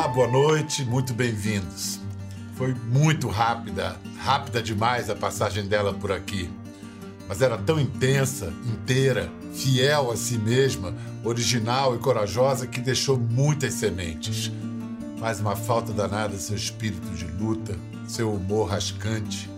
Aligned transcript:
Olá, 0.00 0.08
boa 0.08 0.28
noite, 0.28 0.82
muito 0.82 1.12
bem-vindos. 1.12 2.00
Foi 2.56 2.74
muito 2.90 3.28
rápida, 3.28 4.00
rápida 4.18 4.62
demais 4.62 5.10
a 5.10 5.14
passagem 5.14 5.66
dela 5.66 5.92
por 5.92 6.10
aqui. 6.10 6.48
Mas 7.28 7.42
era 7.42 7.58
tão 7.58 7.78
intensa, 7.78 8.50
inteira, 8.64 9.30
fiel 9.52 10.10
a 10.10 10.16
si 10.16 10.38
mesma, 10.38 10.94
original 11.22 11.94
e 11.94 11.98
corajosa 11.98 12.66
que 12.66 12.80
deixou 12.80 13.18
muitas 13.18 13.74
sementes. 13.74 14.50
Faz 15.18 15.38
uma 15.38 15.54
falta 15.54 15.92
danada 15.92 16.38
seu 16.38 16.56
espírito 16.56 17.10
de 17.10 17.26
luta, 17.26 17.76
seu 18.08 18.32
humor 18.32 18.70
rascante. 18.70 19.50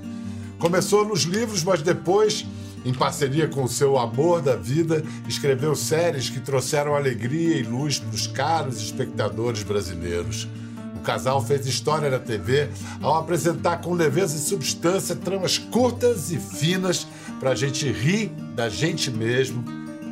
Começou 0.58 1.06
nos 1.06 1.22
livros, 1.22 1.62
mas 1.62 1.82
depois 1.82 2.44
em 2.84 2.92
parceria 2.92 3.48
com 3.48 3.64
o 3.64 3.68
seu 3.68 3.98
amor 3.98 4.42
da 4.42 4.56
vida, 4.56 5.04
escreveu 5.28 5.74
séries 5.74 6.28
que 6.28 6.40
trouxeram 6.40 6.94
alegria 6.94 7.56
e 7.56 7.62
luz 7.62 7.98
para 7.98 8.14
os 8.14 8.26
caros 8.26 8.82
espectadores 8.82 9.62
brasileiros. 9.62 10.48
O 10.96 11.00
casal 11.00 11.44
fez 11.44 11.66
história 11.66 12.10
na 12.10 12.18
TV 12.18 12.68
ao 13.00 13.16
apresentar 13.16 13.78
com 13.78 13.92
leveza 13.92 14.36
e 14.36 14.40
substância 14.40 15.16
tramas 15.16 15.58
curtas 15.58 16.30
e 16.30 16.38
finas 16.38 17.06
para 17.40 17.50
a 17.50 17.54
gente 17.54 17.90
rir 17.90 18.28
da 18.54 18.68
gente 18.68 19.10
mesmo 19.10 19.64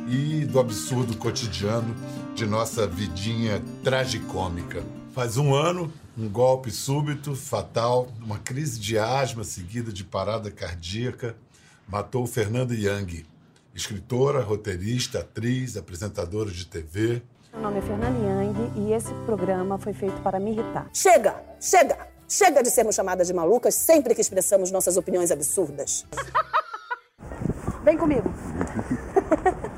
e 0.07 0.45
do 0.45 0.59
absurdo 0.59 1.15
cotidiano 1.15 1.95
de 2.35 2.45
nossa 2.45 2.87
vidinha 2.87 3.61
tragicômica. 3.83 4.83
Faz 5.13 5.37
um 5.37 5.53
ano, 5.53 5.91
um 6.17 6.27
golpe 6.27 6.71
súbito, 6.71 7.35
fatal, 7.35 8.11
uma 8.21 8.37
crise 8.37 8.79
de 8.79 8.97
asma 8.97 9.43
seguida 9.43 9.91
de 9.91 10.03
parada 10.03 10.49
cardíaca 10.51 11.35
matou 11.91 12.25
Fernanda 12.25 12.73
Young, 12.73 13.25
escritora, 13.75 14.41
roteirista, 14.41 15.19
atriz, 15.19 15.75
apresentadora 15.75 16.49
de 16.49 16.65
TV. 16.65 17.21
Meu 17.51 17.63
nome 17.63 17.79
é 17.79 17.81
Fernanda 17.81 18.17
Young 18.17 18.79
e 18.79 18.93
esse 18.93 19.13
programa 19.25 19.77
foi 19.77 19.91
feito 19.91 20.15
para 20.21 20.39
me 20.39 20.51
irritar. 20.51 20.89
Chega! 20.93 21.43
Chega! 21.59 22.07
Chega 22.29 22.63
de 22.63 22.71
sermos 22.71 22.95
chamadas 22.95 23.27
de 23.27 23.33
malucas 23.33 23.75
sempre 23.75 24.15
que 24.15 24.21
expressamos 24.21 24.71
nossas 24.71 24.95
opiniões 24.95 25.31
absurdas. 25.31 26.05
Vem 27.83 27.97
comigo. 27.97 28.31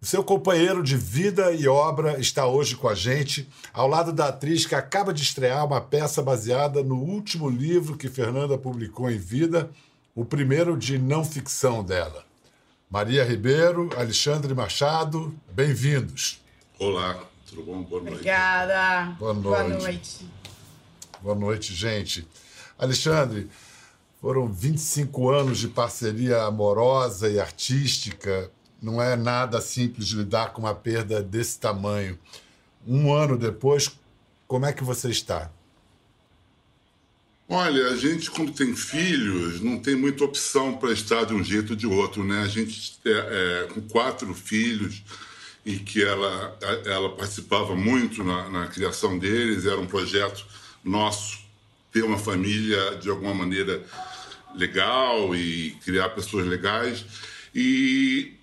O 0.00 0.06
seu 0.06 0.22
companheiro 0.22 0.82
de 0.82 0.98
vida 0.98 1.50
e 1.52 1.66
obra 1.66 2.20
está 2.20 2.46
hoje 2.46 2.76
com 2.76 2.86
a 2.86 2.94
gente, 2.94 3.48
ao 3.72 3.88
lado 3.88 4.12
da 4.12 4.28
atriz 4.28 4.66
que 4.66 4.74
acaba 4.74 5.14
de 5.14 5.22
estrear 5.22 5.64
uma 5.64 5.80
peça 5.80 6.22
baseada 6.22 6.82
no 6.82 6.96
último 6.96 7.48
livro 7.48 7.96
que 7.96 8.10
Fernanda 8.10 8.58
publicou 8.58 9.10
em 9.10 9.16
vida, 9.16 9.70
o 10.14 10.24
primeiro 10.24 10.76
de 10.76 10.96
não 10.96 11.24
ficção 11.24 11.82
dela. 11.82 12.24
Maria 12.88 13.24
Ribeiro, 13.24 13.90
Alexandre 13.98 14.54
Machado, 14.54 15.34
bem-vindos. 15.50 16.40
Olá, 16.78 17.20
tudo 17.48 17.64
bom? 17.64 17.82
Boa 17.82 18.00
noite. 18.00 18.14
Obrigada. 18.14 19.10
Boa 19.18 19.34
noite. 19.34 19.42
Boa 19.42 19.68
noite. 19.68 20.26
Boa 21.20 21.34
noite, 21.34 21.74
gente. 21.74 22.28
Alexandre, 22.78 23.50
foram 24.20 24.46
25 24.46 25.30
anos 25.30 25.58
de 25.58 25.66
parceria 25.66 26.42
amorosa 26.42 27.28
e 27.28 27.40
artística. 27.40 28.50
Não 28.80 29.02
é 29.02 29.16
nada 29.16 29.60
simples 29.60 30.08
lidar 30.08 30.52
com 30.52 30.60
uma 30.60 30.74
perda 30.76 31.20
desse 31.22 31.58
tamanho. 31.58 32.16
Um 32.86 33.12
ano 33.12 33.36
depois, 33.36 33.90
como 34.46 34.64
é 34.64 34.72
que 34.72 34.84
você 34.84 35.10
está? 35.10 35.50
Olha, 37.48 37.88
a 37.88 37.96
gente, 37.96 38.30
quando 38.30 38.52
tem 38.52 38.74
filhos, 38.74 39.60
não 39.60 39.78
tem 39.78 39.94
muita 39.94 40.24
opção 40.24 40.76
para 40.76 40.92
estar 40.92 41.24
de 41.24 41.34
um 41.34 41.44
jeito 41.44 41.70
ou 41.70 41.76
de 41.76 41.86
outro, 41.86 42.24
né? 42.24 42.40
A 42.40 42.48
gente, 42.48 42.98
é, 43.04 43.10
é, 43.10 43.68
com 43.72 43.82
quatro 43.82 44.32
filhos, 44.34 45.02
e 45.64 45.78
que 45.78 46.02
ela, 46.02 46.58
ela 46.84 47.16
participava 47.16 47.74
muito 47.74 48.22
na, 48.22 48.50
na, 48.50 48.66
criação 48.66 49.18
deles, 49.18 49.64
era 49.64 49.80
um 49.80 49.86
projeto 49.86 50.44
nosso, 50.82 51.38
ter 51.90 52.02
uma 52.02 52.18
família 52.18 52.96
de 52.96 53.08
alguma 53.08 53.32
maneira 53.32 53.82
legal 54.54 55.34
e 55.34 55.70
criar 55.84 56.10
pessoas 56.10 56.46
legais. 56.46 57.04
E 57.54 58.34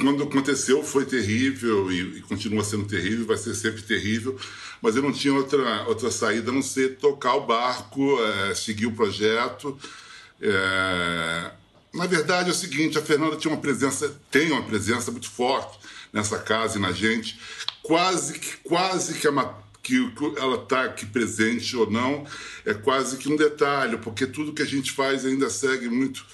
quando 0.00 0.22
aconteceu 0.22 0.82
foi 0.82 1.04
terrível 1.04 1.90
e, 1.92 2.18
e 2.18 2.20
continua 2.22 2.64
sendo 2.64 2.84
terrível, 2.84 3.26
vai 3.26 3.36
ser 3.36 3.54
sempre 3.54 3.82
terrível 3.82 4.38
mas 4.80 4.96
eu 4.96 5.02
não 5.02 5.12
tinha 5.12 5.34
outra, 5.34 5.84
outra 5.86 6.10
saída 6.10 6.50
a 6.50 6.54
não 6.54 6.62
ser 6.62 6.96
tocar 6.96 7.34
o 7.34 7.46
barco, 7.46 8.18
é, 8.22 8.54
seguir 8.54 8.86
o 8.86 8.92
projeto. 8.92 9.78
É... 10.40 11.50
Na 11.92 12.06
verdade 12.06 12.48
é 12.48 12.52
o 12.52 12.54
seguinte, 12.54 12.98
a 12.98 13.02
Fernanda 13.02 13.36
tinha 13.36 13.52
uma 13.52 13.60
presença, 13.60 14.14
tem 14.30 14.52
uma 14.52 14.62
presença 14.62 15.10
muito 15.10 15.28
forte 15.28 15.78
nessa 16.12 16.38
casa 16.38 16.78
e 16.78 16.80
na 16.80 16.92
gente, 16.92 17.38
quase 17.82 18.38
que 18.38 18.56
quase 18.58 19.14
que, 19.14 19.26
a, 19.26 19.54
que 19.82 20.12
ela 20.36 20.62
está 20.62 20.84
aqui 20.84 21.04
presente 21.04 21.76
ou 21.76 21.90
não 21.90 22.24
é 22.64 22.72
quase 22.72 23.16
que 23.16 23.28
um 23.28 23.36
detalhe, 23.36 23.98
porque 23.98 24.26
tudo 24.26 24.52
que 24.52 24.62
a 24.62 24.66
gente 24.66 24.92
faz 24.92 25.26
ainda 25.26 25.50
segue 25.50 25.88
muito 25.88 26.24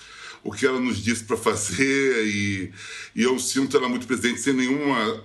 o 0.46 0.52
que 0.52 0.64
ela 0.64 0.78
nos 0.78 0.98
disse 0.98 1.24
para 1.24 1.36
fazer 1.36 2.26
e, 2.26 2.72
e 3.14 3.22
eu 3.22 3.38
sinto 3.38 3.76
ela 3.76 3.88
muito 3.88 4.06
presente 4.06 4.40
sem 4.40 4.52
nenhuma 4.52 5.22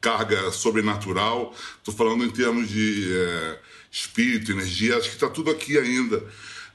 carga 0.00 0.50
sobrenatural. 0.50 1.54
Estou 1.78 1.94
falando 1.94 2.24
em 2.24 2.30
termos 2.30 2.68
de 2.68 3.12
é, 3.12 3.58
espírito, 3.90 4.52
energia, 4.52 4.96
acho 4.96 5.08
que 5.08 5.14
está 5.14 5.28
tudo 5.28 5.50
aqui 5.50 5.76
ainda. 5.76 6.24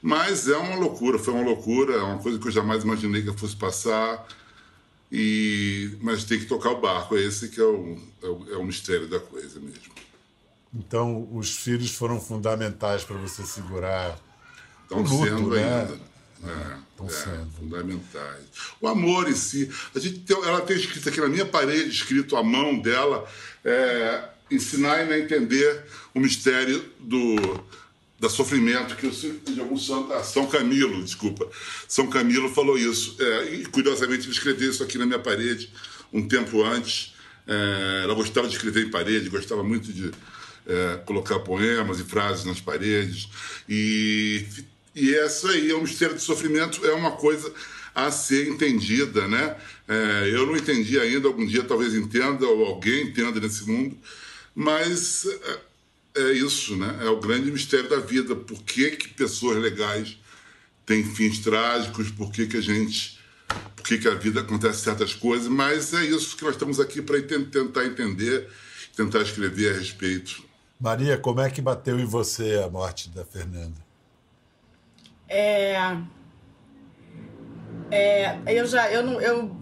Mas 0.00 0.48
é 0.48 0.56
uma 0.56 0.76
loucura, 0.76 1.18
foi 1.18 1.34
uma 1.34 1.44
loucura, 1.44 1.94
é 1.94 2.02
uma 2.02 2.18
coisa 2.18 2.38
que 2.38 2.46
eu 2.46 2.52
jamais 2.52 2.84
imaginei 2.84 3.22
que 3.22 3.28
eu 3.28 3.38
fosse 3.38 3.56
passar. 3.56 4.26
E, 5.10 5.96
mas 6.00 6.24
tem 6.24 6.38
que 6.38 6.46
tocar 6.46 6.70
o 6.70 6.80
barco, 6.80 7.16
é 7.16 7.22
esse 7.22 7.48
que 7.48 7.60
é 7.60 7.64
o, 7.64 7.98
é 8.22 8.26
o, 8.26 8.54
é 8.54 8.56
o 8.56 8.64
mistério 8.64 9.08
da 9.08 9.20
coisa 9.20 9.60
mesmo. 9.60 9.92
Então, 10.74 11.28
os 11.32 11.50
filhos 11.50 11.94
foram 11.94 12.18
fundamentais 12.18 13.04
para 13.04 13.16
você 13.16 13.44
segurar 13.44 14.18
Estão 14.84 14.98
o 14.98 15.02
luto, 15.02 15.24
sendo 15.24 15.50
né? 15.50 15.80
ainda. 15.80 16.11
É, 16.44 16.76
Estão 16.90 17.06
é, 17.06 17.10
sendo. 17.10 17.50
Fundamentais. 17.58 18.44
O 18.80 18.88
amor 18.88 19.28
em 19.28 19.34
si. 19.34 19.70
A 19.94 19.98
gente 19.98 20.20
tem, 20.20 20.36
ela 20.36 20.60
tem 20.60 20.76
escrito 20.76 21.08
aqui 21.08 21.20
na 21.20 21.28
minha 21.28 21.46
parede, 21.46 21.88
escrito 21.88 22.36
à 22.36 22.42
mão 22.42 22.78
dela, 22.78 23.28
é, 23.64 24.24
ensinar-me 24.50 25.12
a 25.12 25.18
entender 25.18 25.84
o 26.14 26.20
mistério 26.20 26.84
do, 27.00 27.64
da 28.18 28.28
sofrimento 28.28 28.94
que 28.96 29.08
de 29.08 29.60
algum 29.60 29.76
santo, 29.76 30.12
ah, 30.12 30.22
São 30.22 30.46
Camilo, 30.46 31.02
desculpa, 31.02 31.48
São 31.88 32.08
Camilo 32.08 32.48
falou 32.52 32.78
isso. 32.78 33.16
É, 33.20 33.54
e 33.54 33.66
curiosamente 33.66 34.26
ele 34.26 34.32
escreveu 34.32 34.70
isso 34.70 34.82
aqui 34.82 34.98
na 34.98 35.06
minha 35.06 35.18
parede 35.18 35.70
um 36.12 36.26
tempo 36.26 36.62
antes. 36.62 37.14
É, 37.46 38.02
ela 38.04 38.14
gostava 38.14 38.46
de 38.46 38.54
escrever 38.54 38.86
em 38.86 38.90
parede, 38.90 39.28
gostava 39.28 39.64
muito 39.64 39.92
de 39.92 40.12
é, 40.66 40.96
colocar 41.04 41.40
poemas 41.40 41.98
e 41.98 42.04
frases 42.04 42.44
nas 42.44 42.60
paredes. 42.60 43.28
E 43.68 44.46
e 44.94 45.14
essa 45.14 45.50
aí 45.50 45.70
é 45.70 45.76
um 45.76 45.82
mistério 45.82 46.14
de 46.14 46.22
sofrimento, 46.22 46.84
é 46.86 46.92
uma 46.92 47.12
coisa 47.12 47.52
a 47.94 48.10
ser 48.10 48.48
entendida, 48.48 49.26
né? 49.28 49.56
É, 49.86 50.30
eu 50.32 50.46
não 50.46 50.56
entendi 50.56 50.98
ainda, 50.98 51.28
algum 51.28 51.46
dia 51.46 51.62
talvez 51.62 51.94
entenda, 51.94 52.46
ou 52.46 52.64
alguém 52.66 53.08
entenda 53.08 53.38
nesse 53.40 53.66
mundo, 53.66 53.96
mas 54.54 55.26
é, 56.14 56.22
é 56.22 56.32
isso, 56.32 56.76
né? 56.76 57.00
É 57.02 57.08
o 57.08 57.20
grande 57.20 57.50
mistério 57.50 57.88
da 57.88 57.98
vida. 57.98 58.34
Por 58.34 58.62
que, 58.62 58.92
que 58.92 59.08
pessoas 59.08 59.58
legais 59.58 60.16
têm 60.86 61.04
fins 61.04 61.38
trágicos? 61.40 62.10
Por 62.10 62.30
que, 62.30 62.46
que 62.46 62.56
a 62.56 62.62
gente. 62.62 63.20
Por 63.76 63.84
que, 63.84 63.98
que 63.98 64.08
a 64.08 64.14
vida 64.14 64.40
acontece 64.40 64.82
certas 64.82 65.12
coisas? 65.14 65.48
Mas 65.48 65.92
é 65.92 66.04
isso 66.04 66.36
que 66.36 66.44
nós 66.44 66.54
estamos 66.54 66.80
aqui 66.80 67.02
para 67.02 67.20
tentar 67.20 67.84
entender, 67.84 68.48
tentar 68.96 69.20
escrever 69.20 69.74
a 69.74 69.78
respeito. 69.78 70.42
Maria, 70.80 71.18
como 71.18 71.40
é 71.40 71.50
que 71.50 71.60
bateu 71.60 71.98
em 71.98 72.06
você 72.06 72.60
a 72.64 72.70
morte 72.70 73.10
da 73.10 73.24
Fernanda? 73.24 73.91
É, 75.34 75.96
é, 77.90 78.38
eu 78.48 78.66
já 78.66 78.90
eu 78.90 79.02
não 79.02 79.18
eu 79.18 79.56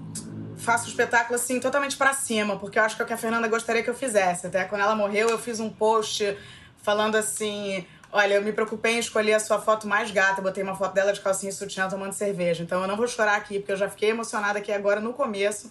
faço 0.57 0.87
o 0.87 0.89
espetáculo 0.89 1.37
assim 1.37 1.61
totalmente 1.61 1.97
para 1.97 2.13
cima, 2.13 2.57
porque 2.57 2.77
eu 2.77 2.83
acho 2.83 2.97
que 2.97 3.03
é 3.03 3.05
o 3.05 3.07
que 3.07 3.15
a 3.15 3.17
Fernanda 3.17 3.47
gostaria 3.47 3.81
que 3.83 3.89
eu 3.89 3.95
fizesse. 3.95 4.49
Até 4.49 4.65
quando 4.65 4.83
ela 4.83 4.97
morreu, 4.97 5.29
eu 5.29 5.39
fiz 5.39 5.61
um 5.61 5.71
post 5.71 6.37
falando 6.79 7.15
assim: 7.15 7.87
Olha, 8.11 8.35
eu 8.35 8.43
me 8.43 8.53
preocupei 8.53 8.95
em 8.95 8.99
escolher 8.99 9.35
a 9.35 9.41
sua 9.41 9.61
foto 9.61 9.87
mais 9.87 10.11
gata. 10.11 10.43
Botei 10.43 10.63
uma 10.65 10.75
foto 10.75 10.93
dela 10.93 11.13
de 11.13 11.21
calcinha 11.21 11.51
e 11.51 11.53
sutiã 11.53 11.89
tomando 11.89 12.13
cerveja. 12.13 12.65
Então 12.65 12.83
eu 12.83 12.89
não 12.89 12.97
vou 12.97 13.07
chorar 13.07 13.37
aqui, 13.37 13.61
porque 13.61 13.71
eu 13.71 13.77
já 13.77 13.89
fiquei 13.89 14.11
emocionada 14.11 14.59
aqui 14.59 14.73
agora 14.73 15.01
no 15.01 15.13
começo. 15.13 15.71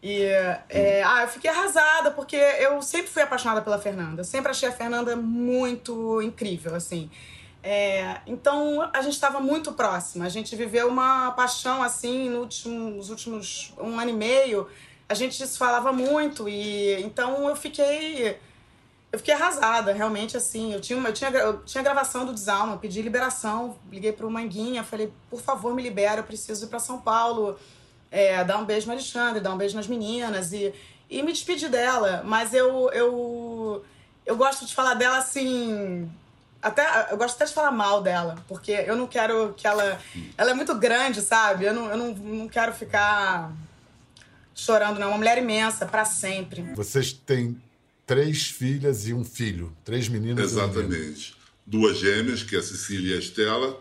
E 0.00 0.22
é, 0.68 1.02
ah, 1.04 1.22
eu 1.22 1.28
fiquei 1.28 1.50
arrasada, 1.50 2.12
porque 2.12 2.36
eu 2.36 2.80
sempre 2.80 3.08
fui 3.08 3.22
apaixonada 3.22 3.60
pela 3.60 3.78
Fernanda. 3.78 4.20
Eu 4.20 4.24
sempre 4.24 4.52
achei 4.52 4.68
a 4.68 4.72
Fernanda 4.72 5.16
muito 5.16 6.22
incrível, 6.22 6.74
assim. 6.76 7.10
É, 7.62 8.20
então 8.26 8.90
a 8.92 9.00
gente 9.02 9.14
estava 9.14 9.38
muito 9.38 9.72
próxima. 9.72 10.24
A 10.24 10.28
gente 10.28 10.56
viveu 10.56 10.88
uma 10.88 11.30
paixão 11.32 11.82
assim 11.82 12.28
no 12.28 12.40
último, 12.40 12.90
nos 12.90 13.08
últimos 13.08 13.72
um 13.78 13.98
ano 13.98 14.10
e 14.10 14.14
meio. 14.14 14.68
A 15.08 15.14
gente 15.14 15.46
se 15.46 15.58
falava 15.58 15.92
muito 15.92 16.48
e 16.48 17.00
então 17.02 17.48
eu 17.48 17.54
fiquei 17.54 18.38
eu 19.12 19.18
fiquei 19.18 19.34
arrasada, 19.34 19.92
realmente 19.92 20.36
assim. 20.36 20.72
Eu 20.72 20.80
tinha 20.80 20.98
eu 20.98 21.12
tinha 21.12 21.30
eu 21.30 21.64
tinha 21.64 21.84
gravação 21.84 22.26
do 22.26 22.32
Desalma, 22.32 22.78
pedi 22.78 23.00
liberação, 23.00 23.78
liguei 23.90 24.12
para 24.12 24.26
o 24.26 24.30
Manguinha, 24.30 24.82
falei 24.82 25.12
por 25.30 25.40
favor 25.40 25.72
me 25.74 25.82
libera, 25.82 26.20
eu 26.20 26.24
preciso 26.24 26.64
ir 26.66 26.68
para 26.68 26.80
São 26.80 27.00
Paulo, 27.00 27.56
é, 28.10 28.42
dar 28.42 28.58
um 28.58 28.64
beijo 28.64 28.86
no 28.86 28.92
Alexandre, 28.92 29.40
dar 29.40 29.52
um 29.52 29.58
beijo 29.58 29.76
nas 29.76 29.86
meninas 29.86 30.52
e 30.52 30.74
e 31.08 31.22
me 31.22 31.32
despedi 31.32 31.68
dela. 31.68 32.22
Mas 32.24 32.54
eu 32.54 32.90
eu 32.90 33.84
eu 34.26 34.36
gosto 34.36 34.66
de 34.66 34.74
falar 34.74 34.94
dela 34.94 35.18
assim. 35.18 36.10
Até, 36.62 37.08
eu 37.10 37.16
gosto 37.16 37.34
até 37.34 37.44
de 37.44 37.52
falar 37.52 37.72
mal 37.72 38.00
dela, 38.00 38.36
porque 38.46 38.70
eu 38.70 38.94
não 38.94 39.08
quero 39.08 39.52
que 39.54 39.66
ela. 39.66 40.00
Ela 40.38 40.52
é 40.52 40.54
muito 40.54 40.74
grande, 40.76 41.20
sabe? 41.20 41.64
Eu 41.64 41.74
não, 41.74 41.90
eu 41.90 41.96
não, 41.96 42.14
não 42.14 42.48
quero 42.48 42.72
ficar 42.72 43.52
chorando, 44.54 45.00
não. 45.00 45.08
É 45.08 45.10
uma 45.10 45.18
mulher 45.18 45.38
imensa, 45.38 45.84
para 45.84 46.04
sempre. 46.04 46.62
Vocês 46.74 47.12
têm 47.12 47.60
três 48.06 48.46
filhas 48.46 49.08
e 49.08 49.12
um 49.12 49.24
filho. 49.24 49.76
Três 49.84 50.08
meninas 50.08 50.52
Exatamente. 50.52 51.34
Duas 51.66 51.98
gêmeas, 51.98 52.42
que 52.42 52.54
é 52.54 52.58
a 52.60 52.62
Cecília 52.62 53.14
e 53.14 53.16
a 53.16 53.18
Estela, 53.18 53.80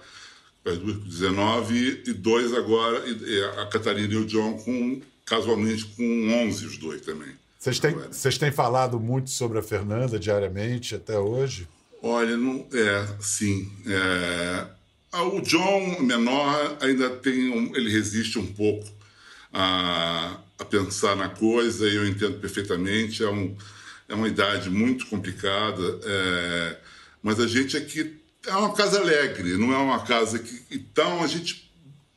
as 0.65 0.77
duas 0.77 0.97
com 0.97 1.07
19, 1.07 2.03
e 2.07 2.13
dois 2.13 2.53
agora, 2.53 3.03
e 3.07 3.43
a 3.59 3.65
Catarina 3.67 4.13
e 4.13 4.17
o 4.17 4.25
John, 4.25 4.53
com, 4.57 5.01
casualmente 5.25 5.85
com 5.85 6.47
11, 6.47 6.65
os 6.65 6.77
dois 6.77 7.01
também. 7.01 7.35
Vocês 7.59 7.79
têm, 7.79 7.93
vocês 7.93 8.37
têm 8.39 8.51
falado 8.51 8.99
muito 8.99 9.29
sobre 9.29 9.59
a 9.59 9.61
Fernanda 9.61 10.17
diariamente 10.17 10.95
até 10.95 11.19
hoje? 11.19 11.67
Olha, 12.01 12.35
não, 12.35 12.67
é, 12.73 13.07
sim. 13.19 13.71
É, 13.85 14.65
o 15.19 15.41
John, 15.41 16.01
menor, 16.01 16.77
ainda 16.81 17.09
tem 17.09 17.49
um, 17.49 17.75
ele 17.75 17.91
resiste 17.91 18.39
um 18.39 18.47
pouco 18.47 18.89
a, 19.53 20.39
a 20.57 20.65
pensar 20.65 21.15
na 21.15 21.29
coisa, 21.29 21.87
e 21.87 21.95
eu 21.95 22.07
entendo 22.07 22.39
perfeitamente. 22.39 23.23
É, 23.23 23.29
um, 23.29 23.55
é 24.09 24.15
uma 24.15 24.27
idade 24.27 24.69
muito 24.69 25.05
complicada, 25.07 25.99
é, 26.03 26.77
mas 27.21 27.39
a 27.39 27.47
gente 27.47 27.77
aqui 27.77 28.19
é 28.47 28.55
uma 28.55 28.73
casa 28.73 28.99
alegre, 28.99 29.55
não 29.57 29.71
é 29.71 29.77
uma 29.77 30.03
casa 30.03 30.39
que. 30.39 30.61
Então 30.71 31.23
a 31.23 31.27
gente 31.27 31.71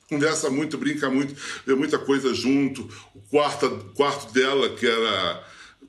conversa 0.08 0.48
muito, 0.48 0.78
brinca 0.78 1.10
muito, 1.10 1.34
vê 1.66 1.74
muita 1.74 1.98
coisa 1.98 2.32
junto. 2.32 2.88
O 3.14 3.20
quarto, 3.30 3.68
quarto 3.94 4.32
dela, 4.32 4.70
que 4.70 4.86
era 4.86 5.44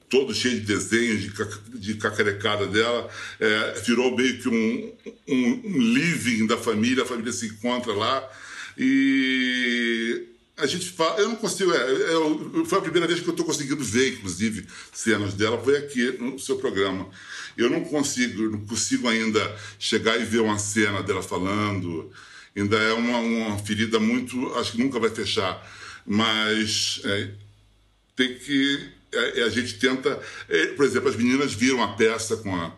todo 0.09 0.33
cheio 0.33 0.59
de 0.59 0.65
desenhos, 0.65 1.21
de, 1.21 1.79
de 1.79 1.93
cacarecada 1.95 2.67
dela, 2.67 3.09
é, 3.39 3.81
virou 3.85 4.15
meio 4.15 4.39
que 4.39 4.47
um, 4.47 4.93
um, 5.27 5.61
um 5.65 5.81
living 5.93 6.47
da 6.47 6.57
família, 6.57 7.03
a 7.03 7.07
família 7.07 7.31
se 7.31 7.47
encontra 7.47 7.93
lá. 7.93 8.27
E 8.77 10.27
a 10.57 10.65
gente 10.65 10.89
fala, 10.89 11.19
eu 11.19 11.29
não 11.29 11.35
consigo, 11.35 11.73
é, 11.73 11.77
é, 11.77 12.65
foi 12.65 12.77
a 12.77 12.81
primeira 12.81 13.07
vez 13.07 13.19
que 13.19 13.27
eu 13.27 13.31
estou 13.31 13.45
conseguindo 13.45 13.83
ver, 13.83 14.13
inclusive, 14.13 14.65
cenas 14.93 15.33
dela, 15.33 15.61
foi 15.61 15.77
aqui 15.77 16.11
no 16.19 16.39
seu 16.39 16.57
programa. 16.57 17.09
Eu 17.57 17.69
não 17.69 17.83
consigo, 17.83 18.49
não 18.49 18.65
consigo 18.65 19.07
ainda 19.07 19.55
chegar 19.79 20.19
e 20.19 20.25
ver 20.25 20.41
uma 20.41 20.57
cena 20.57 21.01
dela 21.01 21.21
falando. 21.21 22.11
Ainda 22.55 22.77
é 22.77 22.93
uma, 22.93 23.17
uma 23.19 23.57
ferida 23.59 23.99
muito, 23.99 24.53
acho 24.55 24.73
que 24.73 24.77
nunca 24.77 24.99
vai 24.99 25.09
fechar. 25.09 25.61
Mas 26.05 27.01
é, 27.03 27.31
tem 28.15 28.37
que, 28.37 28.89
é, 29.15 29.43
a 29.43 29.49
gente 29.49 29.79
tenta, 29.79 30.19
é, 30.49 30.67
por 30.67 30.85
exemplo, 30.85 31.09
as 31.09 31.15
meninas 31.15 31.53
viram 31.53 31.81
a 31.83 31.95
peça 31.95 32.37
com 32.37 32.55
a 32.55 32.73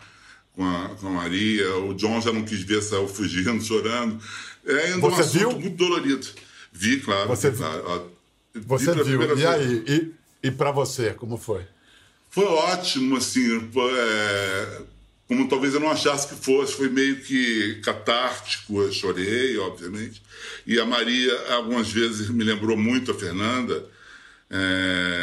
com 0.58 0.66
a, 0.66 0.90
com 1.00 1.08
a 1.08 1.12
Maria, 1.12 1.78
o 1.78 1.94
John 1.94 2.20
já 2.20 2.34
não 2.34 2.44
quis 2.44 2.64
ver, 2.64 2.82
saiu 2.82 3.08
fugindo, 3.08 3.62
chorando. 3.64 4.20
É 4.66 4.88
ainda 4.88 5.02
Você 5.02 5.16
um 5.16 5.20
assunto 5.20 5.40
viu? 5.40 5.52
muito 5.60 5.78
dolorido. 5.78 6.28
Vi, 6.74 7.00
claro. 7.00 7.28
Você, 7.30 7.52
vi, 7.52 7.58
claro. 7.58 8.12
você 8.66 8.92
vi 8.92 9.04
viu. 9.04 9.22
E 9.22 9.36
vez. 9.36 9.46
aí? 9.46 9.84
E, 9.88 10.48
e 10.48 10.52
para 10.52 10.72
você, 10.72 11.14
como 11.14 11.38
foi? 11.38 11.62
Foi 12.30 12.46
ótimo, 12.46 13.18
assim. 13.18 13.70
É, 13.96 14.82
como 15.28 15.48
talvez 15.48 15.76
eu 15.76 15.80
não 15.80 15.92
achasse 15.92 16.28
que 16.28 16.36
fosse, 16.36 16.74
foi 16.74 16.90
meio 16.90 17.22
que 17.22 17.80
catártico. 17.84 18.82
Eu 18.82 18.92
chorei, 18.92 19.58
obviamente. 19.60 20.22
E 20.66 20.80
a 20.80 20.86
Maria, 20.86 21.54
algumas 21.54 21.92
vezes, 21.92 22.30
me 22.30 22.44
lembrou 22.44 22.76
muito 22.76 23.12
a 23.12 23.14
Fernanda. 23.14 23.86
É, 24.50 25.17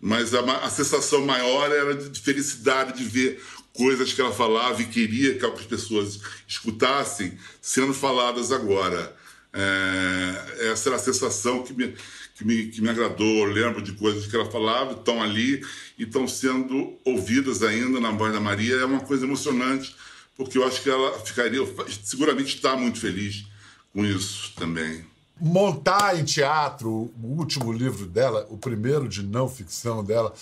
mas 0.00 0.34
a, 0.34 0.40
a 0.64 0.70
sensação 0.70 1.24
maior 1.24 1.70
era 1.72 1.94
de 1.94 2.20
felicidade 2.20 2.98
de 2.98 3.04
ver 3.04 3.42
coisas 3.72 4.12
que 4.12 4.20
ela 4.20 4.32
falava 4.32 4.80
e 4.82 4.86
queria 4.86 5.38
que 5.38 5.44
as 5.44 5.62
pessoas 5.62 6.20
escutassem 6.46 7.38
sendo 7.60 7.94
faladas 7.94 8.50
agora. 8.52 9.16
É, 9.52 10.70
essa 10.70 10.88
era 10.88 10.96
a 10.96 11.00
sensação 11.00 11.62
que 11.62 11.72
me, 11.72 11.94
que 12.34 12.44
me, 12.44 12.66
que 12.66 12.80
me 12.80 12.88
agradou. 12.88 13.46
Eu 13.46 13.52
lembro 13.52 13.82
de 13.82 13.92
coisas 13.92 14.26
que 14.26 14.36
ela 14.36 14.50
falava, 14.50 14.92
estão 14.92 15.22
ali 15.22 15.64
e 15.98 16.04
estão 16.04 16.26
sendo 16.28 16.98
ouvidas 17.04 17.62
ainda 17.62 18.00
na 18.00 18.10
voz 18.10 18.32
da 18.32 18.40
Maria. 18.40 18.76
É 18.76 18.84
uma 18.84 19.00
coisa 19.00 19.24
emocionante, 19.24 19.94
porque 20.36 20.58
eu 20.58 20.66
acho 20.66 20.82
que 20.82 20.90
ela 20.90 21.18
ficaria, 21.20 21.60
seguramente 22.02 22.56
está 22.56 22.76
muito 22.76 23.00
feliz 23.00 23.44
com 23.92 24.04
isso 24.04 24.52
também. 24.56 25.07
Montar 25.40 26.18
em 26.18 26.24
teatro 26.24 26.90
o 26.90 27.38
último 27.38 27.72
livro 27.72 28.06
dela, 28.06 28.46
o 28.50 28.56
primeiro 28.56 29.08
de 29.08 29.22
não 29.22 29.48
ficção 29.48 30.04
dela, 30.04 30.32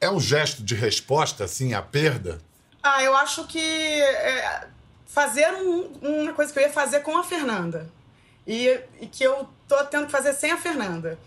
é 0.00 0.10
um 0.10 0.20
gesto 0.20 0.62
de 0.62 0.74
resposta, 0.74 1.44
assim, 1.44 1.74
à 1.74 1.82
perda? 1.82 2.40
Ah, 2.82 3.02
eu 3.02 3.16
acho 3.16 3.46
que 3.46 3.58
é, 3.58 4.66
fazer 5.06 5.52
um, 5.54 5.90
uma 6.00 6.32
coisa 6.32 6.52
que 6.52 6.58
eu 6.58 6.62
ia 6.62 6.70
fazer 6.70 7.00
com 7.00 7.16
a 7.16 7.24
Fernanda 7.24 7.90
e, 8.46 8.80
e, 9.00 9.06
que 9.06 9.24
eu 9.24 9.48
tô 9.66 9.84
tendo 9.84 10.06
que 10.06 10.12
fazer 10.12 10.32
sem 10.32 10.50
a 10.50 10.56
Fernanda. 10.56 11.18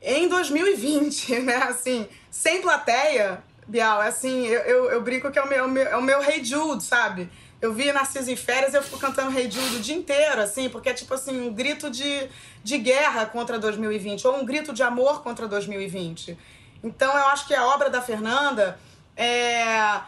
Em 0.00 0.28
2020, 0.28 1.40
né, 1.40 1.56
assim, 1.56 2.08
sem 2.30 2.62
plateia, 2.62 3.42
Bial, 3.68 4.00
assim, 4.00 4.46
eu, 4.46 4.60
eu, 4.60 4.90
eu 4.92 5.02
brinco 5.02 5.30
que 5.30 5.38
é 5.38 5.42
o 5.42 5.48
meu, 5.48 5.78
é 5.78 5.96
o 5.96 6.02
meu 6.02 6.22
Hey 6.22 6.44
Jude, 6.44 6.82
sabe? 6.82 7.28
Eu 7.60 7.72
vi 7.72 7.90
Narciso 7.90 8.30
em 8.30 8.36
férias 8.36 8.74
e 8.74 8.76
eu 8.76 8.82
fico 8.82 8.98
cantando 8.98 9.36
Hey 9.36 9.50
Jude 9.50 9.76
o 9.76 9.80
dia 9.80 9.96
inteiro, 9.96 10.42
assim, 10.42 10.68
porque 10.68 10.90
é 10.90 10.94
tipo 10.94 11.14
assim, 11.14 11.48
um 11.48 11.52
grito 11.52 11.90
de, 11.90 12.28
de 12.62 12.78
guerra 12.78 13.26
contra 13.26 13.58
2020, 13.58 14.26
ou 14.26 14.36
um 14.36 14.44
grito 14.44 14.72
de 14.72 14.82
amor 14.82 15.22
contra 15.22 15.48
2020. 15.48 16.36
Então 16.84 17.10
eu 17.16 17.26
acho 17.28 17.46
que 17.46 17.54
a 17.54 17.66
obra 17.66 17.88
da 17.88 18.02
Fernanda 18.02 18.78
é 19.16 20.00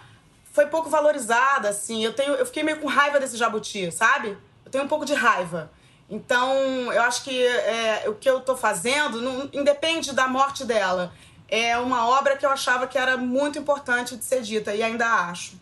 foi 0.58 0.66
pouco 0.66 0.90
valorizada, 0.90 1.68
assim. 1.68 2.04
Eu, 2.04 2.12
tenho, 2.12 2.34
eu 2.34 2.44
fiquei 2.44 2.64
meio 2.64 2.80
com 2.80 2.88
raiva 2.88 3.20
desse 3.20 3.36
jabuti, 3.36 3.92
sabe? 3.92 4.36
Eu 4.64 4.70
tenho 4.72 4.82
um 4.82 4.88
pouco 4.88 5.04
de 5.04 5.14
raiva. 5.14 5.70
Então, 6.10 6.52
eu 6.92 7.02
acho 7.02 7.22
que 7.22 7.46
é, 7.46 8.04
o 8.08 8.14
que 8.14 8.28
eu 8.28 8.40
tô 8.40 8.56
fazendo 8.56 9.20
não 9.22 9.48
independe 9.52 10.12
da 10.12 10.26
morte 10.26 10.64
dela. 10.64 11.12
É 11.48 11.78
uma 11.78 12.08
obra 12.08 12.36
que 12.36 12.44
eu 12.44 12.50
achava 12.50 12.88
que 12.88 12.98
era 12.98 13.16
muito 13.16 13.56
importante 13.56 14.16
de 14.16 14.24
ser 14.24 14.42
dita, 14.42 14.74
e 14.74 14.82
ainda 14.82 15.06
acho. 15.06 15.52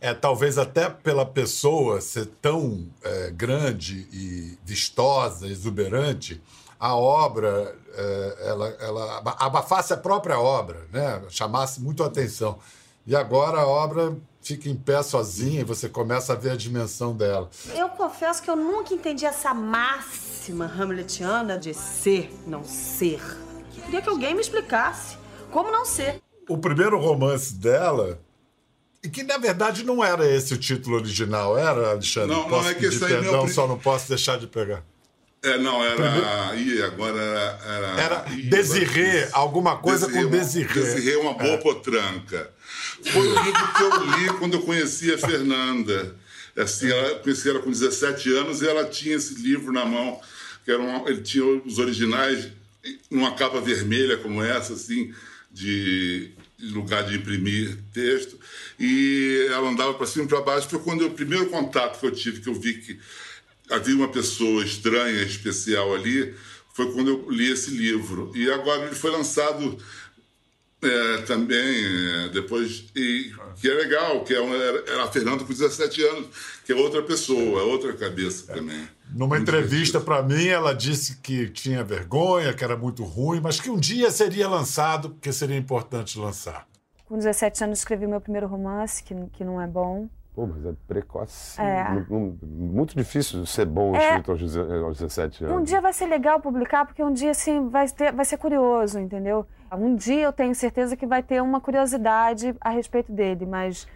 É, 0.00 0.14
talvez 0.14 0.56
até 0.56 0.88
pela 0.88 1.26
pessoa 1.26 2.00
ser 2.00 2.26
tão 2.40 2.88
é, 3.02 3.30
grande 3.30 4.08
e 4.12 4.58
vistosa, 4.64 5.46
exuberante, 5.46 6.40
a 6.78 6.96
obra, 6.96 7.76
é, 7.94 8.36
ela, 8.48 8.68
ela 8.80 9.22
abafasse 9.38 9.92
a 9.92 9.96
própria 9.98 10.40
obra, 10.40 10.86
né? 10.90 11.22
chamasse 11.28 11.82
muito 11.82 12.02
a 12.02 12.06
atenção. 12.06 12.58
E 13.06 13.14
agora 13.14 13.60
a 13.60 13.66
obra 13.66 14.16
fica 14.40 14.68
em 14.68 14.74
pé 14.74 15.02
sozinha 15.02 15.60
e 15.60 15.64
você 15.64 15.88
começa 15.88 16.32
a 16.32 16.36
ver 16.36 16.52
a 16.52 16.56
dimensão 16.56 17.14
dela. 17.14 17.50
Eu 17.74 17.90
confesso 17.90 18.42
que 18.42 18.50
eu 18.50 18.56
nunca 18.56 18.94
entendi 18.94 19.26
essa 19.26 19.52
máxima 19.52 20.64
hamletiana 20.64 21.58
de 21.58 21.74
ser, 21.74 22.32
não 22.46 22.64
ser. 22.64 23.20
Queria 23.84 24.00
que 24.00 24.08
alguém 24.08 24.34
me 24.34 24.40
explicasse 24.40 25.18
como 25.50 25.70
não 25.70 25.84
ser. 25.84 26.22
O 26.48 26.56
primeiro 26.56 26.98
romance 26.98 27.52
dela, 27.54 28.18
e 29.02 29.08
que 29.08 29.22
na 29.22 29.38
verdade 29.38 29.84
não 29.84 30.04
era 30.04 30.28
esse 30.28 30.52
o 30.52 30.58
título 30.58 30.96
original, 30.96 31.56
era, 31.56 31.90
Alexandre? 31.90 32.36
Não, 32.36 32.48
posso 32.48 32.64
não 32.64 32.70
é 32.70 32.74
que 32.74 32.86
esse 32.86 33.04
aí 33.04 33.12
é 33.12 33.20
perdão, 33.20 33.44
meu... 33.44 33.54
só 33.54 33.66
não 33.66 33.78
posso 33.78 34.08
deixar 34.08 34.38
de 34.38 34.46
pegar. 34.46 34.84
É, 35.42 35.56
não, 35.56 35.82
era. 35.82 36.54
Ih, 36.54 36.82
agora 36.82 37.18
era. 37.18 37.60
Era, 37.64 38.00
era 38.00 38.16
Desirê, 38.44 39.26
alguma 39.32 39.78
coisa 39.78 40.06
Desirê, 40.06 40.24
com 40.24 40.30
Desirê. 40.30 40.74
Desirê, 40.74 41.16
uma 41.16 41.32
boa 41.32 41.54
é. 41.54 41.56
potranca. 41.56 42.50
Foi 43.10 43.26
o 43.26 43.42
livro 43.42 43.72
que 43.72 43.82
eu 43.82 44.04
li 44.04 44.38
quando 44.38 44.54
eu 44.54 44.62
conheci 44.62 45.12
a 45.12 45.18
Fernanda. 45.18 46.14
Assim, 46.56 46.90
ela, 46.90 47.20
conheci 47.20 47.48
ela 47.48 47.60
com 47.60 47.70
17 47.70 48.36
anos 48.36 48.60
e 48.60 48.68
ela 48.68 48.84
tinha 48.84 49.16
esse 49.16 49.34
livro 49.34 49.72
na 49.72 49.86
mão, 49.86 50.20
que 50.62 50.70
era 50.70 50.82
uma, 50.82 51.08
ele 51.08 51.22
tinha 51.22 51.44
os 51.44 51.78
originais 51.78 52.48
numa 53.10 53.34
capa 53.34 53.60
vermelha 53.60 54.18
como 54.18 54.42
essa, 54.42 54.74
assim, 54.74 55.14
de 55.50 56.32
lugar 56.62 57.04
de 57.04 57.16
imprimir 57.16 57.78
texto. 57.92 58.38
E 58.78 59.46
ela 59.50 59.68
andava 59.68 59.94
para 59.94 60.06
cima 60.06 60.24
e 60.24 60.28
para 60.28 60.40
baixo. 60.40 60.68
Foi 60.68 60.78
quando 60.80 61.06
o 61.06 61.10
primeiro 61.10 61.46
contato 61.46 61.98
que 61.98 62.06
eu 62.06 62.10
tive, 62.12 62.40
que 62.40 62.48
eu 62.48 62.54
vi 62.54 62.74
que 62.74 62.98
havia 63.70 63.94
uma 63.94 64.08
pessoa 64.08 64.64
estranha, 64.64 65.22
especial 65.22 65.94
ali, 65.94 66.34
foi 66.74 66.92
quando 66.92 67.08
eu 67.10 67.30
li 67.30 67.50
esse 67.50 67.70
livro. 67.70 68.32
E 68.34 68.50
agora 68.50 68.86
ele 68.86 68.94
foi 68.94 69.10
lançado 69.10 69.78
é, 70.82 71.18
também, 71.22 71.84
é, 71.84 72.28
depois, 72.28 72.84
e, 72.96 73.32
que 73.60 73.68
é 73.68 73.74
legal, 73.74 74.24
que 74.24 74.34
é 74.34 74.40
uma, 74.40 74.56
era 74.56 75.04
a 75.04 75.08
Fernanda 75.08 75.44
com 75.44 75.52
17 75.52 76.02
anos, 76.02 76.26
que 76.64 76.72
é 76.72 76.74
outra 76.74 77.02
pessoa, 77.02 77.60
é 77.60 77.64
outra 77.64 77.92
cabeça 77.92 78.52
também. 78.52 78.88
Numa 79.12 79.36
muito 79.36 79.42
entrevista 79.42 80.00
para 80.00 80.22
mim, 80.22 80.46
ela 80.46 80.74
disse 80.74 81.16
que 81.16 81.48
tinha 81.48 81.82
vergonha, 81.82 82.52
que 82.52 82.62
era 82.62 82.76
muito 82.76 83.04
ruim, 83.04 83.40
mas 83.40 83.60
que 83.60 83.70
um 83.70 83.76
dia 83.76 84.10
seria 84.10 84.48
lançado, 84.48 85.10
porque 85.10 85.32
seria 85.32 85.56
importante 85.56 86.18
lançar. 86.18 86.66
Com 87.06 87.16
17 87.16 87.64
anos 87.64 87.80
escrevi 87.80 88.06
meu 88.06 88.20
primeiro 88.20 88.46
romance, 88.46 89.02
que, 89.02 89.14
que 89.32 89.44
não 89.44 89.60
é 89.60 89.66
bom. 89.66 90.08
Pô, 90.32 90.46
mas 90.46 90.64
é 90.64 90.72
precoce. 90.86 91.60
É. 91.60 91.84
Muito 92.08 92.96
difícil 92.96 93.44
ser 93.44 93.66
bom 93.66 93.94
é. 93.96 94.18
escrito 94.18 94.30
aos 94.30 94.98
17 94.98 95.44
anos. 95.44 95.56
Um 95.56 95.64
dia 95.64 95.80
vai 95.80 95.92
ser 95.92 96.06
legal 96.06 96.40
publicar, 96.40 96.86
porque 96.86 97.02
um 97.02 97.12
dia 97.12 97.32
assim, 97.32 97.68
vai, 97.68 97.88
ter, 97.88 98.12
vai 98.12 98.24
ser 98.24 98.36
curioso, 98.36 98.98
entendeu? 99.00 99.44
Um 99.72 99.96
dia 99.96 100.22
eu 100.22 100.32
tenho 100.32 100.54
certeza 100.54 100.96
que 100.96 101.04
vai 101.04 101.22
ter 101.22 101.42
uma 101.42 101.60
curiosidade 101.60 102.54
a 102.60 102.70
respeito 102.70 103.10
dele, 103.10 103.44
mas 103.44 103.88